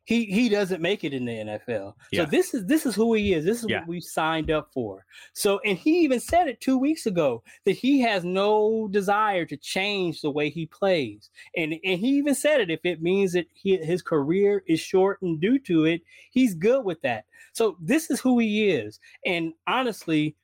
[0.08, 1.94] he he doesn't make it in the NFL.
[2.14, 2.24] Yeah.
[2.24, 3.44] So this is this is who he is.
[3.44, 3.80] This is yeah.
[3.80, 5.06] what we signed up for.
[5.34, 9.58] So and he even said it 2 weeks ago that he has no desire to
[9.58, 11.30] change the way he plays.
[11.58, 15.42] And and he even said it if it means that he, his career is shortened
[15.42, 17.26] due to it, he's good with that.
[17.52, 19.02] So this is who he is.
[19.26, 20.38] And honestly,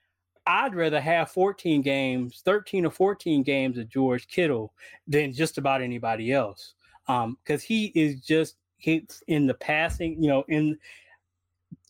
[0.46, 4.74] I'd rather have 14 games, 13 or 14 games of George Kittle
[5.08, 6.74] than just about anybody else.
[7.08, 10.78] Um, because he is just hits in the passing, you know, in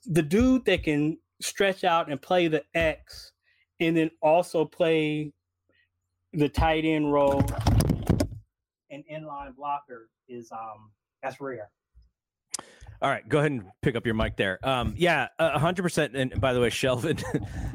[0.06, 3.32] the dude that can stretch out and play the X
[3.80, 5.34] and then also play
[6.34, 7.44] the tight end role
[8.92, 10.92] and inline blocker is um
[11.22, 11.70] that's rare.
[13.02, 14.60] All right, go ahead and pick up your mic there.
[14.64, 16.16] Um, yeah, hundred percent.
[16.16, 17.22] And by the way, Shelvin,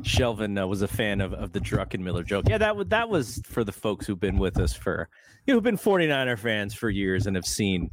[0.02, 2.48] Shelvin uh, was a fan of, of the Druckenmiller joke.
[2.48, 5.10] Yeah, that was that was for the folks who've been with us for,
[5.44, 7.90] you know, who've been 49er fans for years and have seen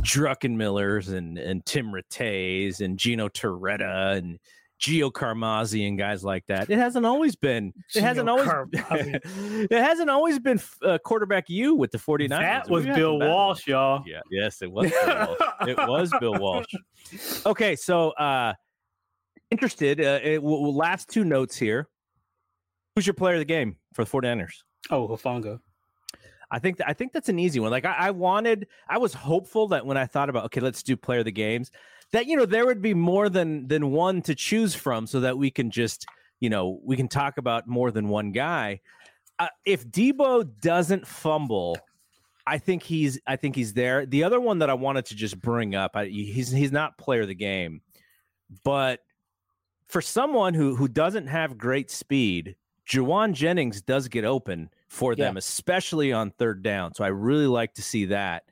[0.00, 4.38] Druckenmillers and and Tim Rattays and Gino Torretta and
[4.80, 6.70] Gio Carmazzi and guys like that.
[6.70, 7.72] It hasn't always been.
[7.94, 8.48] It Gio hasn't always.
[8.72, 12.28] it hasn't always been uh, quarterback you with the 49ers.
[12.28, 14.04] That was Bill Walsh, y'all.
[14.06, 14.20] Yeah.
[14.30, 14.90] Yes, it was.
[14.92, 16.66] it was Bill Walsh.
[17.46, 18.52] Okay, so uh
[19.50, 19.98] interested.
[20.00, 21.88] Uh, it, well, last two notes here.
[22.94, 24.62] Who's your player of the game for the 49ers?
[24.90, 25.60] Oh, Hufanga.
[26.50, 27.70] I think th- I think that's an easy one.
[27.70, 30.96] Like I, I wanted, I was hopeful that when I thought about okay, let's do
[30.96, 31.70] player of the games,
[32.12, 35.36] that you know there would be more than than one to choose from, so that
[35.36, 36.06] we can just
[36.40, 38.80] you know we can talk about more than one guy.
[39.38, 41.76] Uh, if Deebo doesn't fumble,
[42.46, 44.06] I think he's I think he's there.
[44.06, 47.22] The other one that I wanted to just bring up, I, he's he's not player
[47.22, 47.82] of the game,
[48.64, 49.00] but
[49.86, 52.56] for someone who who doesn't have great speed,
[52.88, 55.38] Jauan Jennings does get open for them, yeah.
[55.38, 56.94] especially on third down.
[56.94, 58.44] So I really like to see that.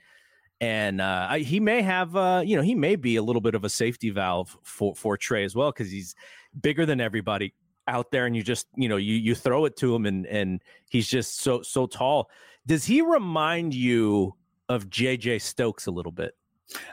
[0.60, 3.54] And uh, I, he may have, uh, you know, he may be a little bit
[3.54, 6.14] of a safety valve for for Trey as well because he's
[6.62, 7.52] bigger than everybody
[7.88, 10.62] out there, and you just, you know, you you throw it to him, and and
[10.88, 12.30] he's just so so tall.
[12.66, 14.34] Does he remind you
[14.68, 16.34] of JJ Stokes a little bit?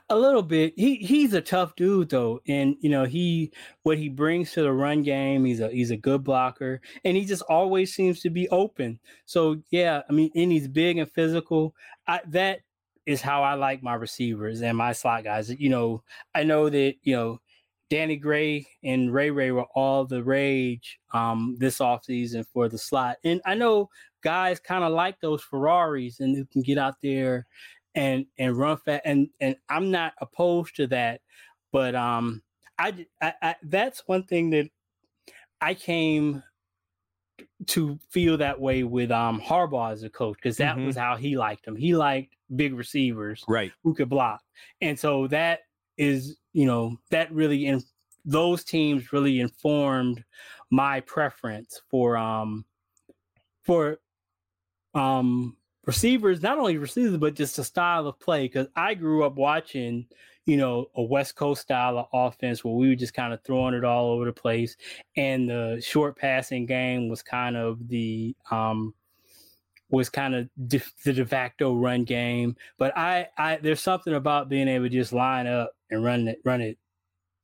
[0.09, 0.73] A little bit.
[0.77, 3.51] He he's a tough dude though, and you know he
[3.81, 5.45] what he brings to the run game.
[5.45, 8.99] He's a he's a good blocker, and he just always seems to be open.
[9.25, 11.73] So yeah, I mean, and he's big and physical.
[12.07, 12.59] I, that
[13.05, 15.49] is how I like my receivers and my slot guys.
[15.49, 16.03] You know,
[16.35, 17.41] I know that you know
[17.89, 23.17] Danny Gray and Ray Ray were all the rage um, this offseason for the slot.
[23.23, 23.89] And I know
[24.23, 27.45] guys kind of like those Ferraris and who can get out there
[27.95, 31.21] and and run fast and and I'm not opposed to that
[31.71, 32.41] but um
[32.79, 34.69] I, I, I that's one thing that
[35.61, 36.43] I came
[37.67, 40.87] to feel that way with um Harbaugh as a coach because that mm-hmm.
[40.87, 41.75] was how he liked him.
[41.75, 44.41] He liked big receivers, right, who could block,
[44.81, 45.61] and so that
[45.97, 47.81] is you know that really in
[48.25, 50.23] those teams really informed
[50.71, 52.65] my preference for um
[53.63, 53.99] for
[54.93, 55.55] um
[55.85, 58.43] receivers, not only receivers, but just a style of play.
[58.43, 60.07] Because I grew up watching,
[60.45, 63.73] you know, a West Coast style of offense where we were just kind of throwing
[63.73, 64.77] it all over the place,
[65.15, 68.93] and the short passing game was kind of the um
[69.93, 72.55] was kind of de, the de facto run game.
[72.79, 76.39] But I, I, there's something about being able to just line up and run it,
[76.43, 76.79] run it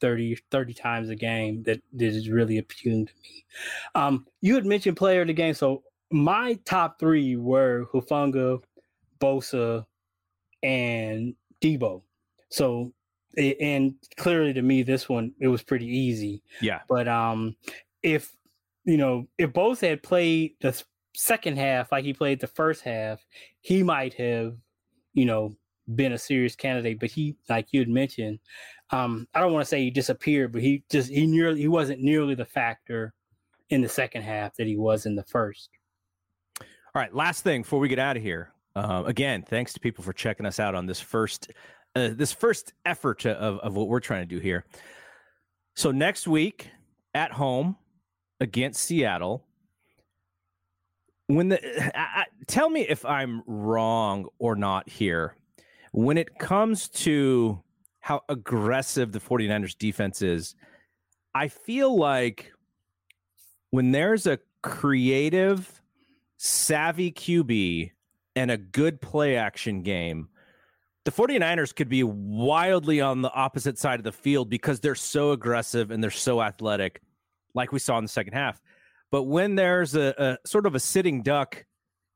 [0.02, 3.46] 30, 30 times a game that, that is really appealing to me.
[3.94, 5.54] Um, you had mentioned player of the game.
[5.54, 8.62] So my top three were Hufanga,
[9.20, 9.86] Bosa,
[10.64, 12.02] and Deebo.
[12.50, 12.94] So
[13.38, 16.42] and clearly to me this one it was pretty easy.
[16.62, 16.80] Yeah.
[16.88, 17.56] But um
[18.02, 18.36] if
[18.86, 20.82] you know, if Bosa had played the
[21.16, 23.24] second half like he played the first half,
[23.62, 24.56] he might have,
[25.14, 25.56] you know,
[25.96, 27.00] been a serious candidate.
[27.00, 28.40] But he, like you had mentioned,
[28.92, 32.02] um, I don't want to say he disappeared, but he just he nearly he wasn't
[32.02, 33.14] nearly the factor
[33.70, 35.70] in the second half that he was in the first.
[36.96, 38.52] All right, last thing before we get out of here.
[38.76, 41.52] Uh, again, thanks to people for checking us out on this first
[41.96, 44.66] uh, this first effort to, of of what we're trying to do here.
[45.76, 46.72] So next week
[47.14, 47.78] at home
[48.40, 49.46] against Seattle,
[51.28, 55.36] when the I, I, tell me if I'm wrong or not here.
[55.92, 57.62] When it comes to
[58.00, 60.56] how aggressive the 49ers defense is,
[61.34, 62.52] I feel like
[63.72, 65.79] when there's a creative,
[66.40, 67.92] savvy QB
[68.36, 70.30] and a good play action game,
[71.04, 75.32] the 49ers could be wildly on the opposite side of the field because they're so
[75.32, 77.02] aggressive and they're so athletic,
[77.54, 78.62] like we saw in the second half.
[79.12, 81.66] But when there's a, a sort of a sitting duck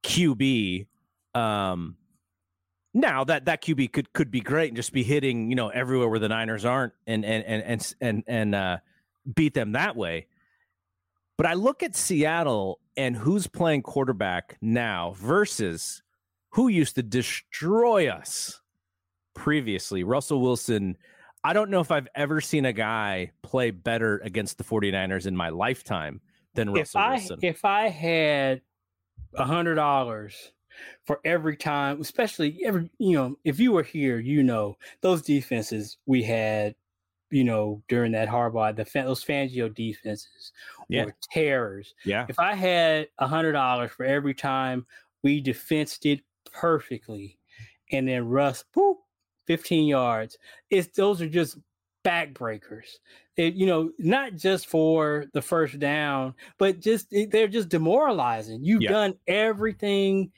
[0.03, 0.87] QB,
[1.35, 1.97] um,
[2.93, 6.07] now that that QB could could be great and just be hitting you know everywhere
[6.07, 8.77] where the Niners aren't and and and and and, and uh,
[9.33, 10.27] beat them that way.
[11.37, 16.03] But I look at Seattle and who's playing quarterback now versus
[16.49, 18.61] who used to destroy us
[19.33, 20.03] previously.
[20.03, 20.97] Russell Wilson.
[21.43, 25.35] I don't know if I've ever seen a guy play better against the 49ers in
[25.35, 26.21] my lifetime
[26.53, 27.39] than Russell if I, Wilson.
[27.41, 28.61] If I had
[29.35, 30.53] a hundred dollars
[31.05, 35.97] for every time, especially every you know, if you were here, you know those defenses
[36.05, 36.75] we had,
[37.29, 40.51] you know, during that Harbaugh, the those Fangio defenses
[40.89, 41.05] Yeah.
[41.05, 41.93] were terrors.
[42.05, 42.25] yeah.
[42.29, 44.85] If I had a hundred dollars for every time
[45.23, 46.21] we defensed it
[46.51, 47.39] perfectly,
[47.91, 48.95] and then Russ, boop,
[49.47, 50.37] fifteen yards,
[50.69, 51.57] it's those are just
[52.05, 52.97] backbreakers.
[53.37, 58.63] It, you know, not just for the first down, but just it- they're just demoralizing.
[58.63, 58.91] You've Yeah.
[58.91, 60.31] done everything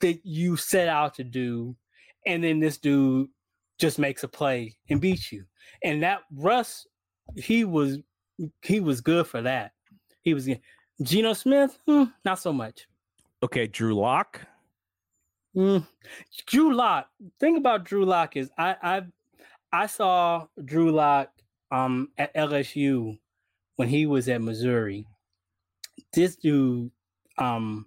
[0.00, 1.74] that you set out to do,
[2.26, 3.28] and then this dude
[3.78, 5.44] just makes a play and beats you.
[5.84, 6.86] And that Russ,
[7.36, 7.98] he was
[8.62, 9.72] he was good for that.
[10.26, 10.60] He was good.
[11.00, 12.88] Geno Smith, hmm, not so much.
[13.44, 14.40] Okay, Drew Lock.
[15.56, 15.86] Mm.
[16.46, 17.08] Drew Lock.
[17.38, 19.02] Thing about Drew Lock is I I
[19.72, 21.30] I saw Drew Lock
[21.70, 23.16] um at LSU
[23.76, 25.06] when he was at Missouri.
[26.12, 26.90] This dude,
[27.38, 27.86] um,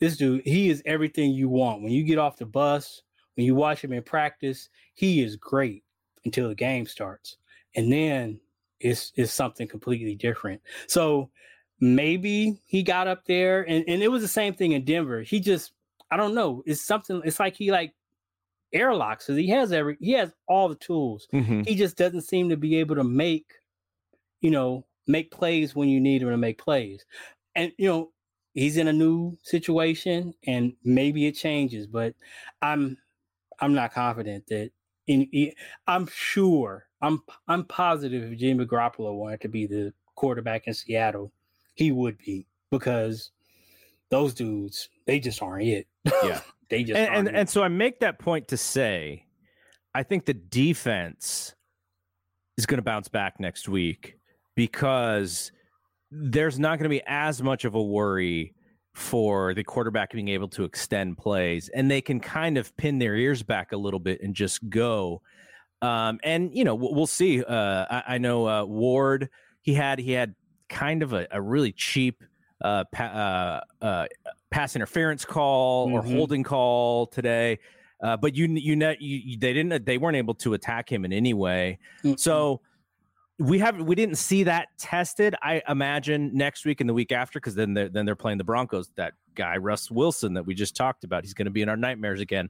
[0.00, 1.82] this dude, he is everything you want.
[1.82, 3.02] When you get off the bus,
[3.36, 5.84] when you watch him in practice, he is great
[6.24, 7.36] until the game starts,
[7.76, 8.40] and then
[8.80, 10.60] it's it's something completely different.
[10.88, 11.30] So
[11.80, 15.22] maybe he got up there, and and it was the same thing in Denver.
[15.22, 15.72] He just
[16.10, 16.62] I don't know.
[16.66, 17.22] It's something.
[17.24, 17.94] It's like he like
[18.72, 21.28] airlocks because he has every he has all the tools.
[21.32, 21.66] Mhm.
[21.66, 23.46] He just doesn't seem to be able to make,
[24.40, 27.04] you know, make plays when you need him to make plays.
[27.54, 28.12] And you know,
[28.54, 31.86] he's in a new situation, and maybe it changes.
[31.86, 32.14] But
[32.62, 32.98] I'm
[33.60, 34.70] I'm not confident that.
[35.06, 35.28] In,
[35.88, 36.86] I'm sure.
[37.02, 41.32] I'm I'm positive if Jimmy Garoppolo wanted to be the quarterback in Seattle,
[41.74, 43.30] he would be because
[44.10, 45.86] those dudes they just aren't it.
[46.04, 46.40] Yeah.
[46.68, 47.34] they just and, and aren't it.
[47.36, 49.24] and so I make that point to say,
[49.94, 51.54] I think the defense
[52.56, 54.16] is going to bounce back next week
[54.54, 55.52] because
[56.10, 58.54] there's not going to be as much of a worry
[58.94, 63.14] for the quarterback being able to extend plays, and they can kind of pin their
[63.14, 65.22] ears back a little bit and just go.
[65.80, 67.42] Um, and you know, we'll, we'll see.
[67.42, 69.30] Uh, I, I know uh, Ward.
[69.62, 70.34] He had he had
[70.70, 72.22] kind of a, a really cheap
[72.62, 74.06] uh, pa- uh, uh,
[74.50, 76.12] pass interference call or Mhm.
[76.14, 77.58] holding call today.
[78.02, 81.12] Uh, but you you know you, they didn't they weren't able to attack him in
[81.12, 81.78] any way.
[82.16, 82.62] So
[83.38, 85.34] we haven't we didn't see that tested.
[85.42, 88.44] I imagine next week and the week after because then they're, then they're playing the
[88.44, 88.90] Broncos.
[88.96, 91.24] That guy Russ Wilson that we just talked about.
[91.24, 92.48] He's going to be in our nightmares again.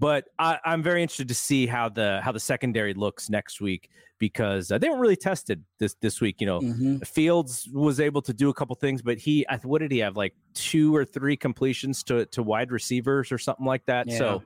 [0.00, 3.90] But I, I'm very interested to see how the how the secondary looks next week
[4.18, 6.40] because uh, they weren't really tested this this week.
[6.40, 7.06] You know, Mhm.
[7.06, 10.34] Fields was able to do a couple things, but he what did he have like
[10.54, 14.08] two or three completions to to wide receivers or something like that.
[14.18, 14.42] So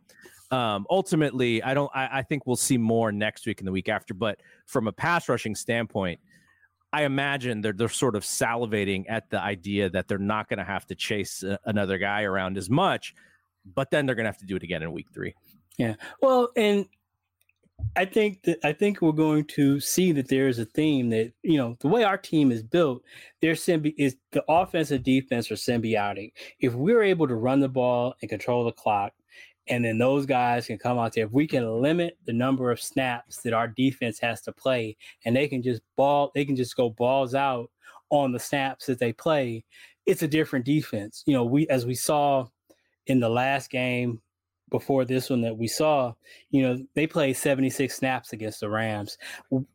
[0.56, 1.90] um, ultimately, I don't.
[1.94, 4.14] I, I think we'll see more next week and the week after.
[4.14, 6.20] But from a pass rushing standpoint,
[6.94, 10.64] I imagine they're they're sort of salivating at the idea that they're not going to
[10.64, 13.14] have to chase uh, another guy around as much.
[13.64, 15.34] But then they're going to have to do it again in week three.
[15.78, 15.94] Yeah.
[16.20, 16.86] Well, and
[17.96, 21.32] I think that I think we're going to see that there is a theme that
[21.42, 23.02] you know the way our team is built.
[23.40, 26.32] Their symbi- is the offense and defense are symbiotic.
[26.60, 29.12] If we're able to run the ball and control the clock,
[29.68, 31.26] and then those guys can come out there.
[31.26, 35.36] If we can limit the number of snaps that our defense has to play, and
[35.36, 37.70] they can just ball, they can just go balls out
[38.10, 39.64] on the snaps that they play.
[40.06, 41.22] It's a different defense.
[41.26, 42.46] You know, we as we saw
[43.06, 44.20] in the last game
[44.70, 46.12] before this one that we saw,
[46.50, 49.18] you know, they played 76 snaps against the Rams.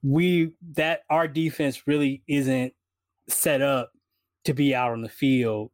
[0.01, 2.73] We that our defense really isn't
[3.29, 3.91] set up
[4.45, 5.71] to be out on the field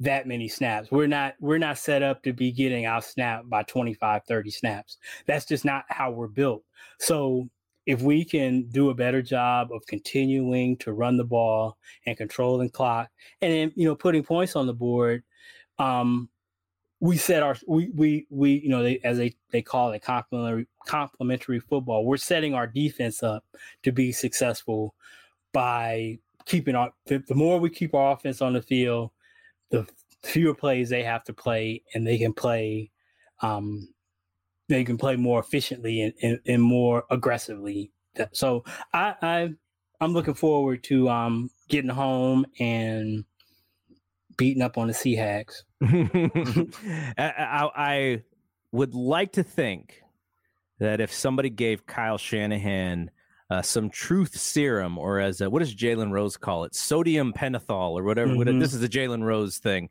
[0.00, 0.90] that many snaps.
[0.90, 4.98] We're not we're not set up to be getting out snapped by 25 30 snaps.
[5.26, 6.64] That's just not how we're built.
[6.98, 7.48] So
[7.86, 11.76] if we can do a better job of continuing to run the ball
[12.06, 13.10] and controlling clock
[13.42, 15.22] and then you know putting points on the board
[15.78, 16.28] um
[17.04, 20.66] we set our we we we you know they as they they call it complementary
[20.86, 23.44] complementary football we're setting our defense up
[23.82, 24.94] to be successful
[25.52, 29.10] by keeping our the, the more we keep our offense on the field
[29.70, 29.86] the
[30.22, 32.90] fewer plays they have to play and they can play
[33.42, 33.86] um
[34.70, 37.92] they can play more efficiently and, and, and more aggressively.
[38.32, 39.54] So i i
[40.00, 43.26] i'm looking forward to um getting home and
[44.38, 45.64] beating up on the sea hags
[47.18, 48.22] I, I,
[48.72, 50.02] would like to think
[50.80, 53.10] that if somebody gave kyle shanahan
[53.50, 56.74] uh, some truth serum, or as a, what does Jalen Rose call it?
[56.74, 58.32] Sodium pentothal, or whatever.
[58.32, 58.58] Mm-hmm.
[58.58, 59.90] This is a Jalen Rose thing.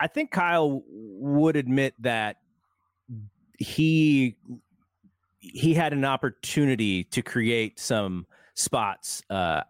[0.00, 2.36] I think Kyle would admit that
[3.58, 4.36] he
[5.38, 9.62] he had an opportunity to create some spots uh,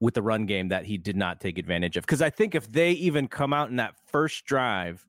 [0.00, 2.04] with the run game that he did not take advantage of.
[2.04, 5.06] Because I think if they even come out in that first drive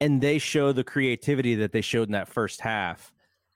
[0.00, 3.12] and they show the creativity that they showed in that first half,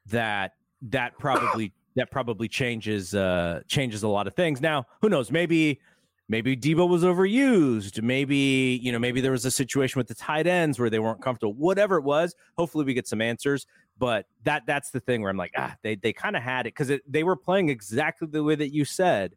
[0.07, 0.53] that
[0.83, 4.61] that probably that probably changes uh changes a lot of things.
[4.61, 5.31] Now, who knows?
[5.31, 5.81] Maybe
[6.29, 8.03] maybe Deebo was overused.
[8.03, 11.23] Maybe, you know, maybe there was a situation with the tight ends where they weren't
[11.23, 11.55] comfortable.
[11.55, 13.67] Whatever it was, hopefully we get some answers.
[13.99, 16.75] But that that's the thing where I'm like, ah, they they kind of had it
[16.77, 19.35] because they were playing exactly the way that you said.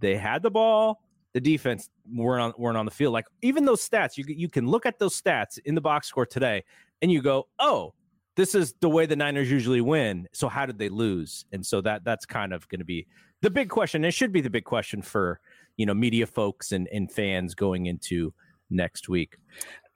[0.00, 1.02] They had the ball.
[1.36, 3.12] The defense weren't on weren't on the field.
[3.12, 6.24] Like even those stats, you you can look at those stats in the box score
[6.24, 6.64] today,
[7.02, 7.92] and you go, oh,
[8.36, 10.28] this is the way the Niners usually win.
[10.32, 11.44] So how did they lose?
[11.52, 13.06] And so that that's kind of going to be
[13.42, 14.02] the big question.
[14.02, 15.38] It should be the big question for
[15.76, 18.32] you know media folks and, and fans going into
[18.70, 19.36] next week.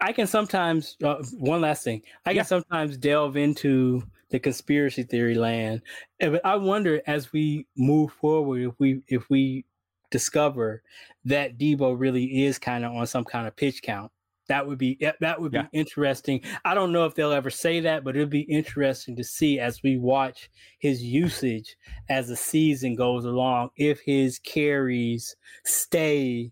[0.03, 2.03] I can sometimes uh, one last thing.
[2.27, 5.81] I can sometimes delve into the conspiracy theory land,
[6.19, 9.65] but I wonder as we move forward if we if we
[10.11, 10.83] discover
[11.25, 14.11] that Deebo really is kind of on some kind of pitch count
[14.51, 15.67] that would be eh, that would be yeah.
[15.73, 16.41] interesting.
[16.65, 19.81] I don't know if they'll ever say that, but it'd be interesting to see as
[19.85, 20.51] we watch
[20.81, 21.77] his usage
[22.09, 23.71] as the season goes along.
[23.77, 26.51] If his carries stay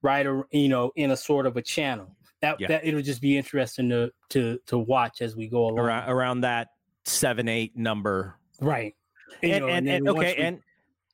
[0.00, 2.16] right, or you know, in a sort of a channel.
[2.40, 2.68] That, yeah.
[2.68, 6.40] that it'll just be interesting to to to watch as we go along around, around
[6.42, 6.68] that
[7.04, 8.94] seven eight number, right?
[9.42, 10.60] And, and, know, and, and okay, we, and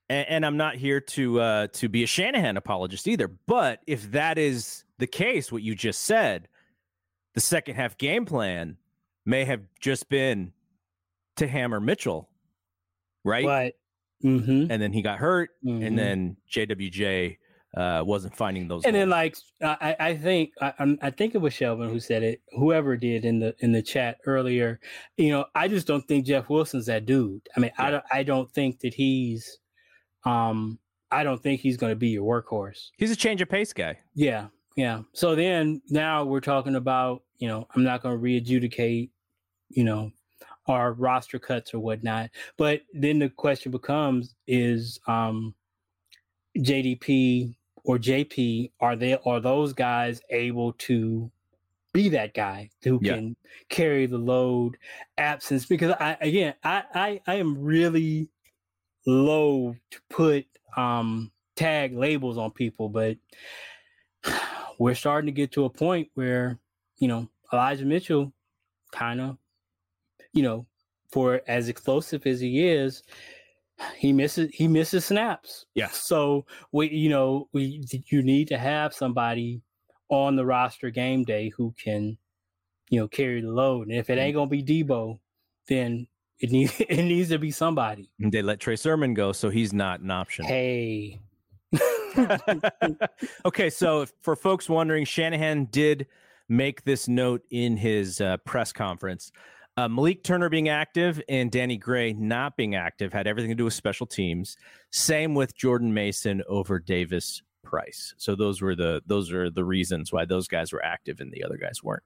[0.08, 3.28] and, and I'm not here to uh, to be a Shanahan apologist either.
[3.28, 6.48] But if that is the case, what you just said,
[7.34, 8.76] the second half game plan
[9.24, 10.52] may have just been
[11.36, 12.28] to hammer Mitchell,
[13.24, 13.44] right?
[13.44, 13.74] Right.
[14.24, 14.70] Mm-hmm.
[14.70, 15.84] And then he got hurt, mm-hmm.
[15.84, 17.36] and then JWJ
[17.76, 18.84] uh, wasn't finding those.
[18.86, 22.40] And then, like, I, I think I, I think it was Shelvin who said it.
[22.56, 24.80] Whoever did in the in the chat earlier,
[25.18, 27.46] you know, I just don't think Jeff Wilson's that dude.
[27.54, 27.86] I mean, yeah.
[27.86, 29.58] I don't I don't think that he's
[30.26, 30.78] um,
[31.10, 32.90] I don't think he's going to be your workhorse.
[32.96, 33.98] He's a change of pace guy.
[34.14, 35.02] Yeah, yeah.
[35.12, 39.10] So then now we're talking about, you know, I'm not going to re-adjudicate,
[39.70, 40.10] you know,
[40.66, 42.30] our roster cuts or whatnot.
[42.56, 45.54] But then the question becomes: Is um,
[46.58, 47.54] JDP
[47.84, 51.30] or JP are they are those guys able to
[51.92, 53.14] be that guy who yeah.
[53.14, 53.36] can
[53.68, 54.76] carry the load
[55.18, 55.66] absence?
[55.66, 58.28] Because I again I I, I am really
[59.06, 60.46] low to put
[60.76, 63.16] um, tag labels on people, but
[64.78, 66.58] we're starting to get to a point where,
[66.98, 68.32] you know, Elijah Mitchell
[68.92, 69.38] kind of,
[70.32, 70.66] you know,
[71.10, 73.02] for as explosive as he is,
[73.96, 75.66] he misses he misses snaps.
[75.74, 75.88] Yeah.
[75.92, 79.62] So we you know, we you need to have somebody
[80.08, 82.16] on the roster game day who can,
[82.90, 83.88] you know, carry the load.
[83.88, 85.18] And if it ain't gonna be Deebo,
[85.68, 86.06] then
[86.40, 88.10] it needs it needs to be somebody.
[88.18, 90.44] They let Trey Sermon go, so he's not an option.
[90.44, 91.20] Hey.
[93.44, 96.06] okay, so for folks wondering, Shanahan did
[96.48, 99.32] make this note in his uh, press conference.
[99.76, 103.64] Uh, Malik Turner being active and Danny Gray not being active had everything to do
[103.64, 104.56] with special teams.
[104.90, 108.14] Same with Jordan Mason over Davis Price.
[108.16, 111.44] So those were the those are the reasons why those guys were active and the
[111.44, 112.04] other guys weren't.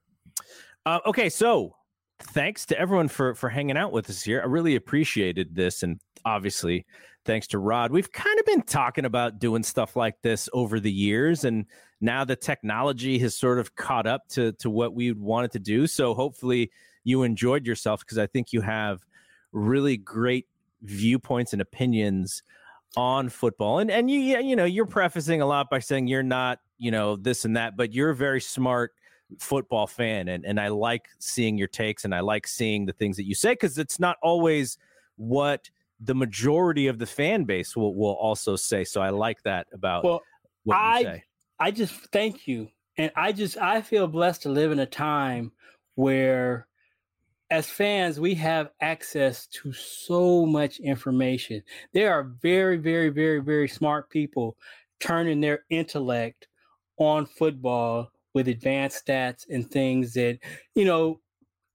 [0.85, 1.77] Uh, okay, so
[2.23, 4.41] thanks to everyone for for hanging out with us here.
[4.41, 6.87] I really appreciated this, and obviously
[7.25, 7.93] thanks to Rod.
[7.93, 11.67] We've kind of been talking about doing stuff like this over the years, and
[12.01, 15.87] now the technology has sort of caught up to to what we wanted to do.
[15.87, 16.71] So hopefully
[17.05, 19.05] you enjoyed yourself because I think you have
[19.53, 20.47] really great
[20.83, 22.43] viewpoints and opinions
[22.97, 23.79] on football.
[23.79, 27.17] And and you you know you're prefacing a lot by saying you're not you know
[27.17, 28.93] this and that, but you're very smart
[29.39, 33.17] football fan and and I like seeing your takes and I like seeing the things
[33.17, 34.79] that you say because it's not always
[35.17, 35.71] what
[36.01, 38.85] the majority of the fan base will, will also say.
[38.85, 40.23] So I like that about well,
[40.65, 41.25] what you I, say.
[41.59, 42.69] I just thank you.
[42.97, 45.53] And I just I feel blessed to live in a time
[45.95, 46.67] where
[47.51, 51.63] as fans, we have access to so much information.
[51.93, 54.57] There are very, very, very, very smart people
[55.01, 56.47] turning their intellect
[56.99, 60.39] on football with advanced stats and things that,
[60.75, 61.21] you know,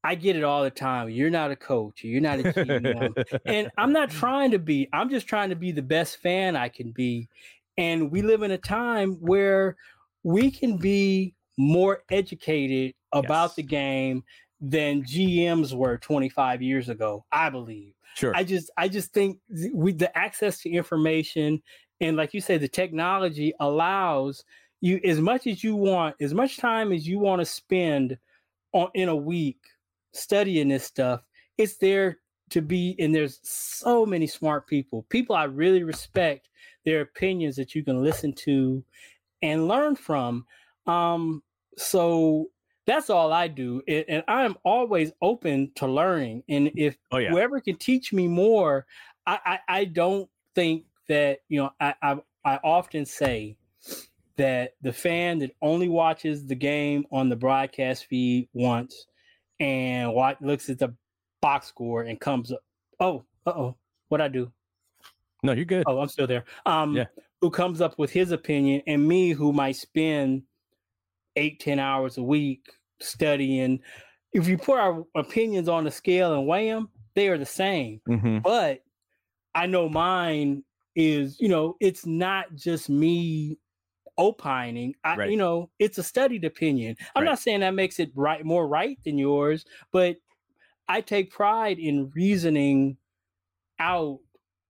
[0.04, 1.10] I get it all the time.
[1.10, 2.04] You're not a coach.
[2.04, 3.40] You're not a GM.
[3.46, 4.88] and I'm not trying to be.
[4.94, 7.28] I'm just trying to be the best fan I can be.
[7.78, 9.76] And we live in a time where
[10.24, 13.56] we can be more educated about yes.
[13.56, 14.24] the game
[14.62, 17.94] than GMs were 25 years ago, I believe.
[18.16, 18.34] Sure.
[18.36, 19.40] I just I just think
[19.74, 21.62] we the access to information
[22.00, 24.44] and like you say the technology allows
[24.86, 28.18] you as much as you want, as much time as you want to spend
[28.72, 29.58] on in a week
[30.14, 31.22] studying this stuff,
[31.58, 32.20] it's there
[32.52, 35.04] to be and there's so many smart people.
[35.10, 36.50] People I really respect
[36.86, 38.84] their opinions that you can listen to
[39.42, 40.46] and learn from.
[40.86, 41.42] Um
[41.78, 42.52] so
[42.86, 43.82] that's all I do.
[43.88, 46.44] And I'm always open to learning.
[46.48, 47.32] And if oh, yeah.
[47.32, 48.86] whoever can teach me more,
[49.26, 53.58] I, I, I don't think that, you know, I, I, I often say
[54.38, 59.08] that the fan that only watches the game on the broadcast feed once
[59.60, 60.94] and what looks at the
[61.42, 62.62] box score and comes up,
[63.00, 63.76] oh, uh oh,
[64.10, 64.52] what I do?
[65.44, 65.84] No, you're good.
[65.88, 66.46] Oh, I'm still there.
[66.66, 67.06] Um, yeah.
[67.42, 70.44] who comes up with his opinion and me who might spend
[71.36, 73.80] eight, ten hours a week studying.
[74.34, 78.02] If you put our opinions on the scale and weigh them, they are the same.
[78.10, 78.40] Mm-hmm.
[78.40, 78.84] But
[79.54, 80.64] I know mine
[80.96, 83.58] is, you know, it's not just me
[84.18, 84.96] opining.
[85.04, 85.30] I, right.
[85.30, 86.96] you know, it's a studied opinion.
[87.16, 87.30] I'm right.
[87.30, 90.18] not saying that makes it right more right than yours, but
[90.88, 92.98] I take pride in reasoning
[93.80, 94.20] out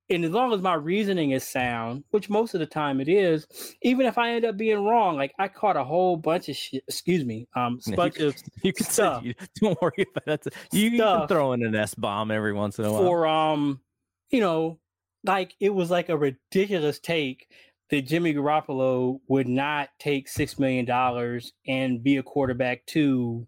[0.09, 3.47] and as long as my reasoning is sound, which most of the time it is,
[3.81, 6.83] even if I end up being wrong, like I caught a whole bunch of shit.
[6.87, 9.23] Excuse me, um, bunch you, of you can stuff.
[9.23, 10.53] Say, don't worry about that.
[10.71, 13.01] You, you can throw in an S bomb every once in a while.
[13.01, 13.81] For um,
[14.29, 14.79] you know,
[15.23, 17.49] like it was like a ridiculous take
[17.89, 23.47] that Jimmy Garoppolo would not take six million dollars and be a quarterback too,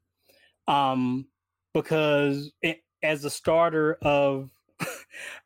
[0.68, 1.28] um,
[1.74, 4.50] because it, as a starter of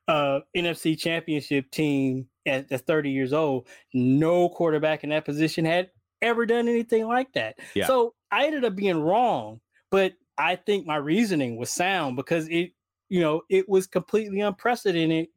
[0.08, 5.90] uh, NFC championship team at, at 30 years old, no quarterback in that position had
[6.22, 7.56] ever done anything like that.
[7.74, 7.88] Yeah.
[7.88, 12.72] So I ended up being wrong, but I think my reasoning was sound because it,
[13.10, 15.28] you know, it was completely unprecedented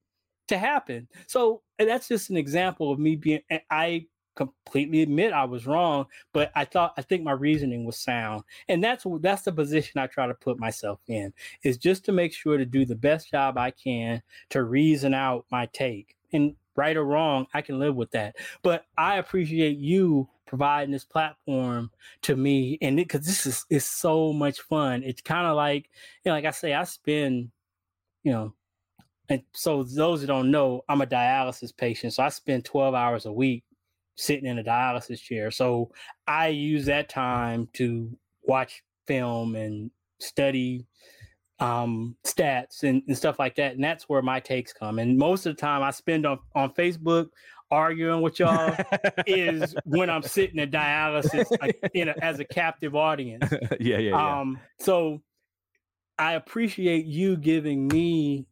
[0.49, 1.09] to happen.
[1.27, 3.41] So that's just an example of me being,
[3.71, 8.45] I completely admit I was wrong, but I thought I think my reasoning was sound,
[8.69, 11.33] and that's that's the position I try to put myself in
[11.63, 15.47] is just to make sure to do the best job I can to reason out
[15.51, 16.17] my take.
[16.33, 18.37] And right or wrong, I can live with that.
[18.63, 21.91] But I appreciate you providing this platform
[22.23, 25.03] to me, and because this is is so much fun.
[25.05, 25.91] It's kind of like
[26.25, 27.51] you know, like I say, I spend
[28.23, 28.55] you know
[29.29, 32.13] and so those who don't know, I'm a dialysis patient.
[32.13, 33.65] So I spend 12 hours a week
[34.17, 35.51] sitting in a dialysis chair.
[35.51, 35.91] So
[36.27, 39.91] I use that time to watch film and
[40.21, 40.87] study
[41.59, 43.75] um, stats and, and, stuff like that.
[43.75, 44.99] And that's where my takes come.
[44.99, 47.29] And most of the time I spend on, on Facebook
[47.71, 48.77] arguing with y'all
[49.27, 51.47] is when I'm sitting in dialysis
[51.95, 53.51] in a, as a captive audience.
[53.81, 54.41] yeah, yeah, yeah.
[54.41, 55.23] Um, so
[56.19, 58.47] I appreciate you giving me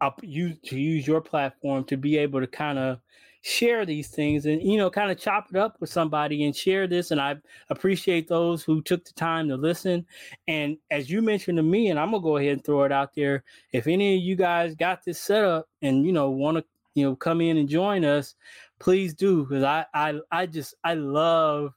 [0.00, 3.00] up you to use your platform to be able to kind of
[3.42, 6.86] share these things and you know kind of chop it up with somebody and share
[6.86, 7.34] this and i
[7.70, 10.04] appreciate those who took the time to listen.
[10.46, 13.14] And as you mentioned to me and i'm gonna go ahead and throw it out
[13.14, 16.64] there if any of you guys got this set up and you know want to
[16.94, 18.34] you know come in and join us
[18.78, 21.72] please do because I, I i just i love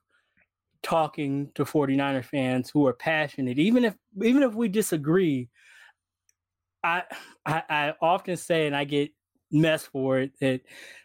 [0.82, 5.48] talking to 49er fans who are passionate even if even if we disagree
[6.84, 7.04] I,
[7.46, 9.12] I I often say, and I get
[9.52, 10.62] mess for it that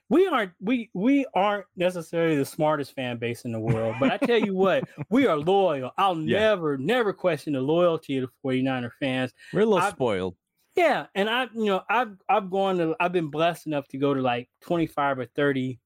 [0.09, 4.17] we aren't we we aren't necessarily the smartest fan base in the world but i
[4.17, 6.39] tell you what we are loyal i'll yeah.
[6.39, 10.35] never never question the loyalty of the 49er fans we're a little I've, spoiled
[10.77, 14.15] yeah and i you know i've i've gone to i've been blessed enough to go
[14.15, 15.79] to like 25 or 30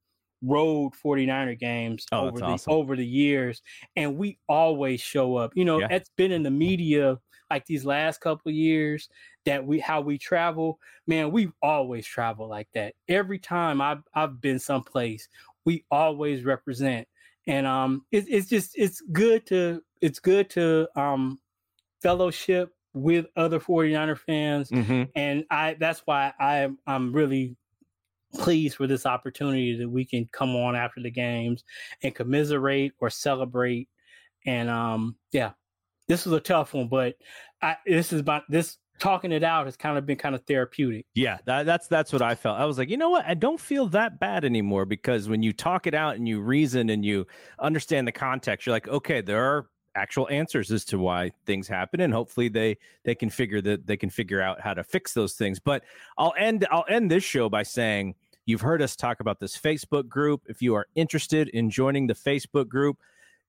[0.44, 2.72] road 49er games oh, over the awesome.
[2.72, 3.60] over the years
[3.96, 5.88] and we always show up you know yeah.
[5.90, 7.18] it's been in the media
[7.52, 9.08] like these last couple years
[9.44, 14.40] that we how we travel man we always travel like that every time i've, I've
[14.40, 15.28] been someplace
[15.64, 17.06] we always represent
[17.46, 21.38] and um it, it's just it's good to it's good to um
[22.02, 25.04] fellowship with other 49er fans mm-hmm.
[25.14, 27.56] and i that's why i i'm really
[28.34, 31.64] pleased for this opportunity that we can come on after the games
[32.02, 33.88] and commiserate or celebrate.
[34.46, 35.52] And um, yeah,
[36.12, 37.14] this was a tough one, but
[37.60, 41.06] I, this is about this talking it out has kind of been kind of therapeutic.
[41.14, 42.58] Yeah, that, that's that's what I felt.
[42.58, 43.24] I was like, you know what?
[43.26, 46.90] I don't feel that bad anymore because when you talk it out and you reason
[46.90, 47.26] and you
[47.58, 52.00] understand the context, you're like, okay, there are actual answers as to why things happen
[52.00, 55.34] and hopefully they they can figure that they can figure out how to fix those
[55.34, 55.82] things but
[56.16, 58.14] i'll end i'll end this show by saying
[58.44, 60.42] You've heard us talk about this Facebook group.
[60.48, 62.98] If you are interested in joining the Facebook group,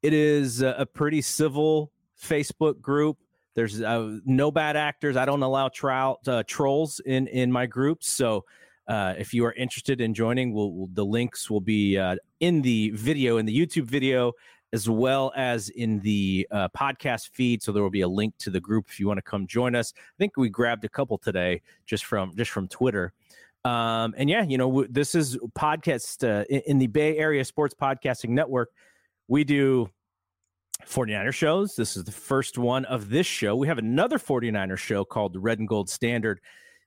[0.04, 1.93] it is a pretty civil
[2.24, 3.18] Facebook group.
[3.56, 5.16] There's uh, no bad actors.
[5.16, 8.10] I don't allow trout, uh, trolls in in my groups.
[8.12, 8.46] So
[8.88, 12.62] uh, if you are interested in joining, we'll, we'll the links will be uh, in
[12.62, 14.34] the video in the YouTube video
[14.74, 17.62] as well as in the uh, podcast feed.
[17.62, 19.76] So there will be a link to the group if you want to come join
[19.76, 19.94] us.
[19.96, 23.14] I think we grabbed a couple today just from just from Twitter.
[23.66, 27.76] Um, and yeah, you know, this is podcast uh, in, in the Bay Area Sports
[27.80, 28.72] Podcasting Network.
[29.28, 29.90] We do
[30.88, 31.76] 49er shows.
[31.76, 33.56] This is the first one of this show.
[33.56, 36.40] We have another 49er show called the Red and Gold Standard.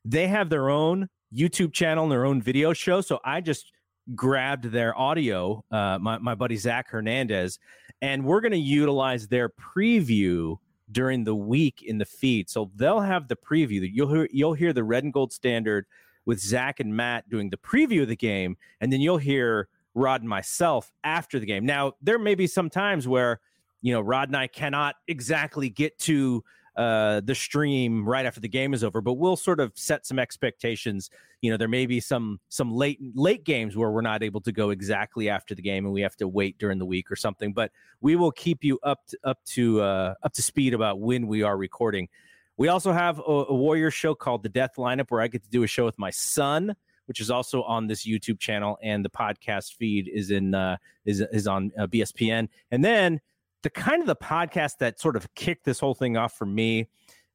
[0.05, 3.01] They have their own YouTube channel and their own video show.
[3.01, 3.73] So I just
[4.15, 7.59] grabbed their audio, uh, my, my buddy Zach Hernandez,
[8.01, 10.57] and we're going to utilize their preview
[10.93, 12.49] during the week in the feed.
[12.49, 15.87] So they'll have the preview that you'll hear, you'll hear the Red and Gold Standard
[16.25, 20.21] with Zach and Matt doing the preview of the game, and then you'll hear Rod
[20.21, 21.65] and myself after the game.
[21.65, 23.41] Now, there may be some times where,
[23.87, 26.43] you know, Rod and I cannot exactly get to
[26.77, 30.19] uh, the stream right after the game is over, but we'll sort of set some
[30.19, 31.09] expectations.
[31.41, 34.51] You know, there may be some some late late games where we're not able to
[34.51, 37.53] go exactly after the game, and we have to wait during the week or something.
[37.53, 41.29] But we will keep you up to, up to uh, up to speed about when
[41.29, 42.09] we are recording.
[42.57, 45.51] We also have a, a Warrior show called The Death Lineup, where I get to
[45.51, 49.11] do a show with my son, which is also on this YouTube channel, and the
[49.11, 52.49] podcast feed is in uh, is is on uh, BSPN.
[52.73, 53.21] And then
[53.63, 56.89] the kind of the podcast that sort of kicked this whole thing off for me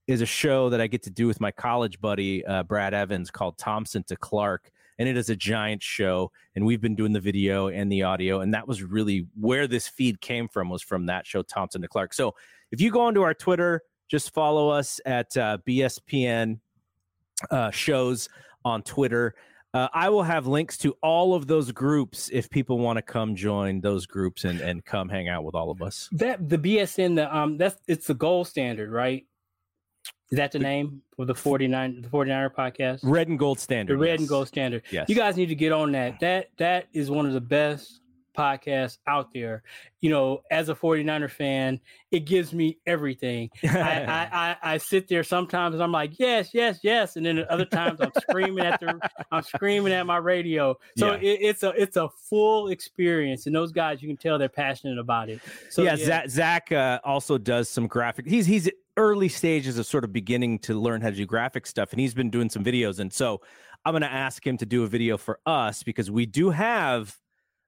[0.08, 3.32] is a show that I get to do with my college buddy uh, Brad Evans
[3.32, 6.32] called Thompson to Clark, and it is a giant show.
[6.56, 9.88] And we've been doing the video and the audio, and that was really where this
[9.88, 10.70] feed came from.
[10.70, 12.14] Was from that show Thompson to Clark.
[12.14, 12.36] So
[12.72, 16.60] if you go onto our Twitter just follow us at uh, BSPN
[17.50, 18.28] uh, shows
[18.66, 19.36] on Twitter.
[19.74, 23.36] Uh, I will have links to all of those groups if people want to come
[23.36, 26.10] join those groups and, and come hang out with all of us.
[26.12, 29.26] That the BSN the um that's it's the gold standard, right?
[30.30, 33.00] Is that the name for the 49 the 49er podcast?
[33.04, 33.94] Red and Gold Standard.
[33.94, 34.20] The Red yes.
[34.22, 34.84] and Gold Standard.
[34.90, 35.08] Yes.
[35.10, 36.20] You guys need to get on that.
[36.20, 38.01] That that is one of the best
[38.38, 39.64] podcast out there.
[40.02, 41.80] You know, as a 49er fan,
[42.12, 43.50] it gives me everything.
[43.64, 44.30] I, I,
[44.64, 47.16] I, I, sit there sometimes and I'm like, yes, yes, yes.
[47.16, 49.00] And then at other times I'm screaming at the
[49.32, 50.76] I'm screaming at my radio.
[50.98, 51.20] So yeah.
[51.20, 53.46] it, it's a it's a full experience.
[53.46, 55.40] And those guys you can tell they're passionate about it.
[55.70, 56.06] So yeah, yeah.
[56.06, 58.28] Zach, Zach uh, also does some graphic.
[58.28, 61.92] He's he's early stages of sort of beginning to learn how to do graphic stuff.
[61.92, 63.00] And he's been doing some videos.
[63.00, 63.42] And so
[63.86, 67.18] I'm gonna ask him to do a video for us because we do have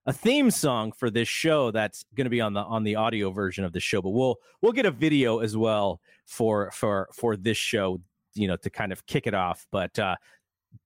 [0.06, 3.32] a theme song for this show that's going to be on the on the audio
[3.32, 7.38] version of the show but we'll we'll get a video as well for for for
[7.38, 8.00] this show
[8.36, 9.66] you know to kind of kick it off.
[9.72, 10.16] But uh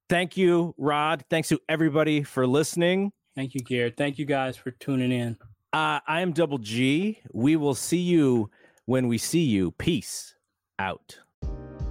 [0.10, 1.24] thank you rod.
[1.30, 3.12] Thanks to everybody for listening.
[3.36, 3.98] Thank you garrett.
[3.98, 5.38] Thank you guys for tuning in.
[5.74, 7.20] Uh i am double g.
[7.34, 8.50] We will see you
[8.86, 9.72] when we see you.
[9.72, 10.36] Peace
[10.80, 11.20] out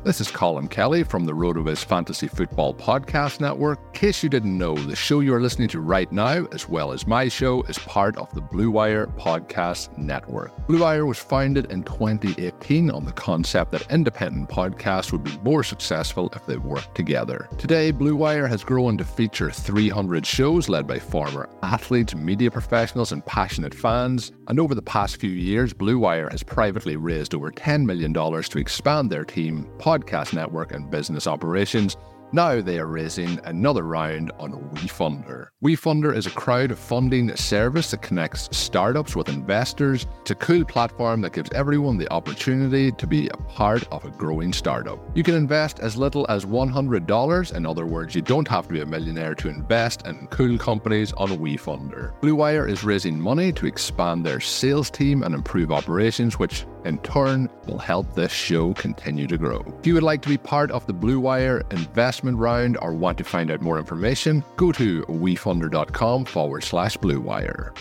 [0.07, 3.81] this is Colin Kelly from the RotoViz Fantasy Football Podcast Network.
[3.87, 6.93] In case you didn't know, the show you are listening to right now, as well
[6.93, 10.53] as my show, is part of the Blue Wire Podcast Network.
[10.69, 15.65] Blue Wire was founded in 2018 on the concept that independent podcasts would be more
[15.65, 17.49] successful if they worked together.
[17.59, 23.11] Today, Blue Wire has grown to feature 300 shows led by former athletes, media professionals,
[23.11, 24.31] and passionate fans.
[24.47, 28.59] And over the past few years, Blue Wire has privately raised over $10 million to
[28.59, 31.97] expand their team, Podcast Network and business operations.
[32.33, 35.47] Now they are raising another round on WeFunder.
[35.63, 40.09] WeFunder is a crowdfunding service that connects startups with investors.
[40.23, 44.11] It's a cool platform that gives everyone the opportunity to be a part of a
[44.11, 44.99] growing startup.
[45.15, 47.55] You can invest as little as $100.
[47.55, 51.13] In other words, you don't have to be a millionaire to invest in cool companies
[51.13, 52.21] on WeFunder.
[52.21, 56.99] Blue Wire is raising money to expand their sales team and improve operations, which in
[56.99, 59.61] turn will help this show continue to grow.
[59.81, 63.19] If you would like to be part of the Blue Wire investment round or want
[63.19, 67.75] to find out more information, go to wefunder.com forward slash Blue Wire.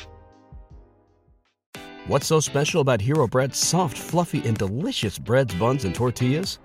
[2.08, 6.60] What's so special about Hero Bread's soft, fluffy, and delicious breads, buns, and tortillas?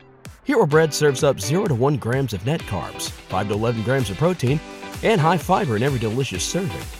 [0.44, 4.10] Hero Bread serves up 0 to 1 grams of net carbs, 5 to 11 grams
[4.10, 4.60] of protein,
[5.02, 6.99] and high fiber in every delicious serving.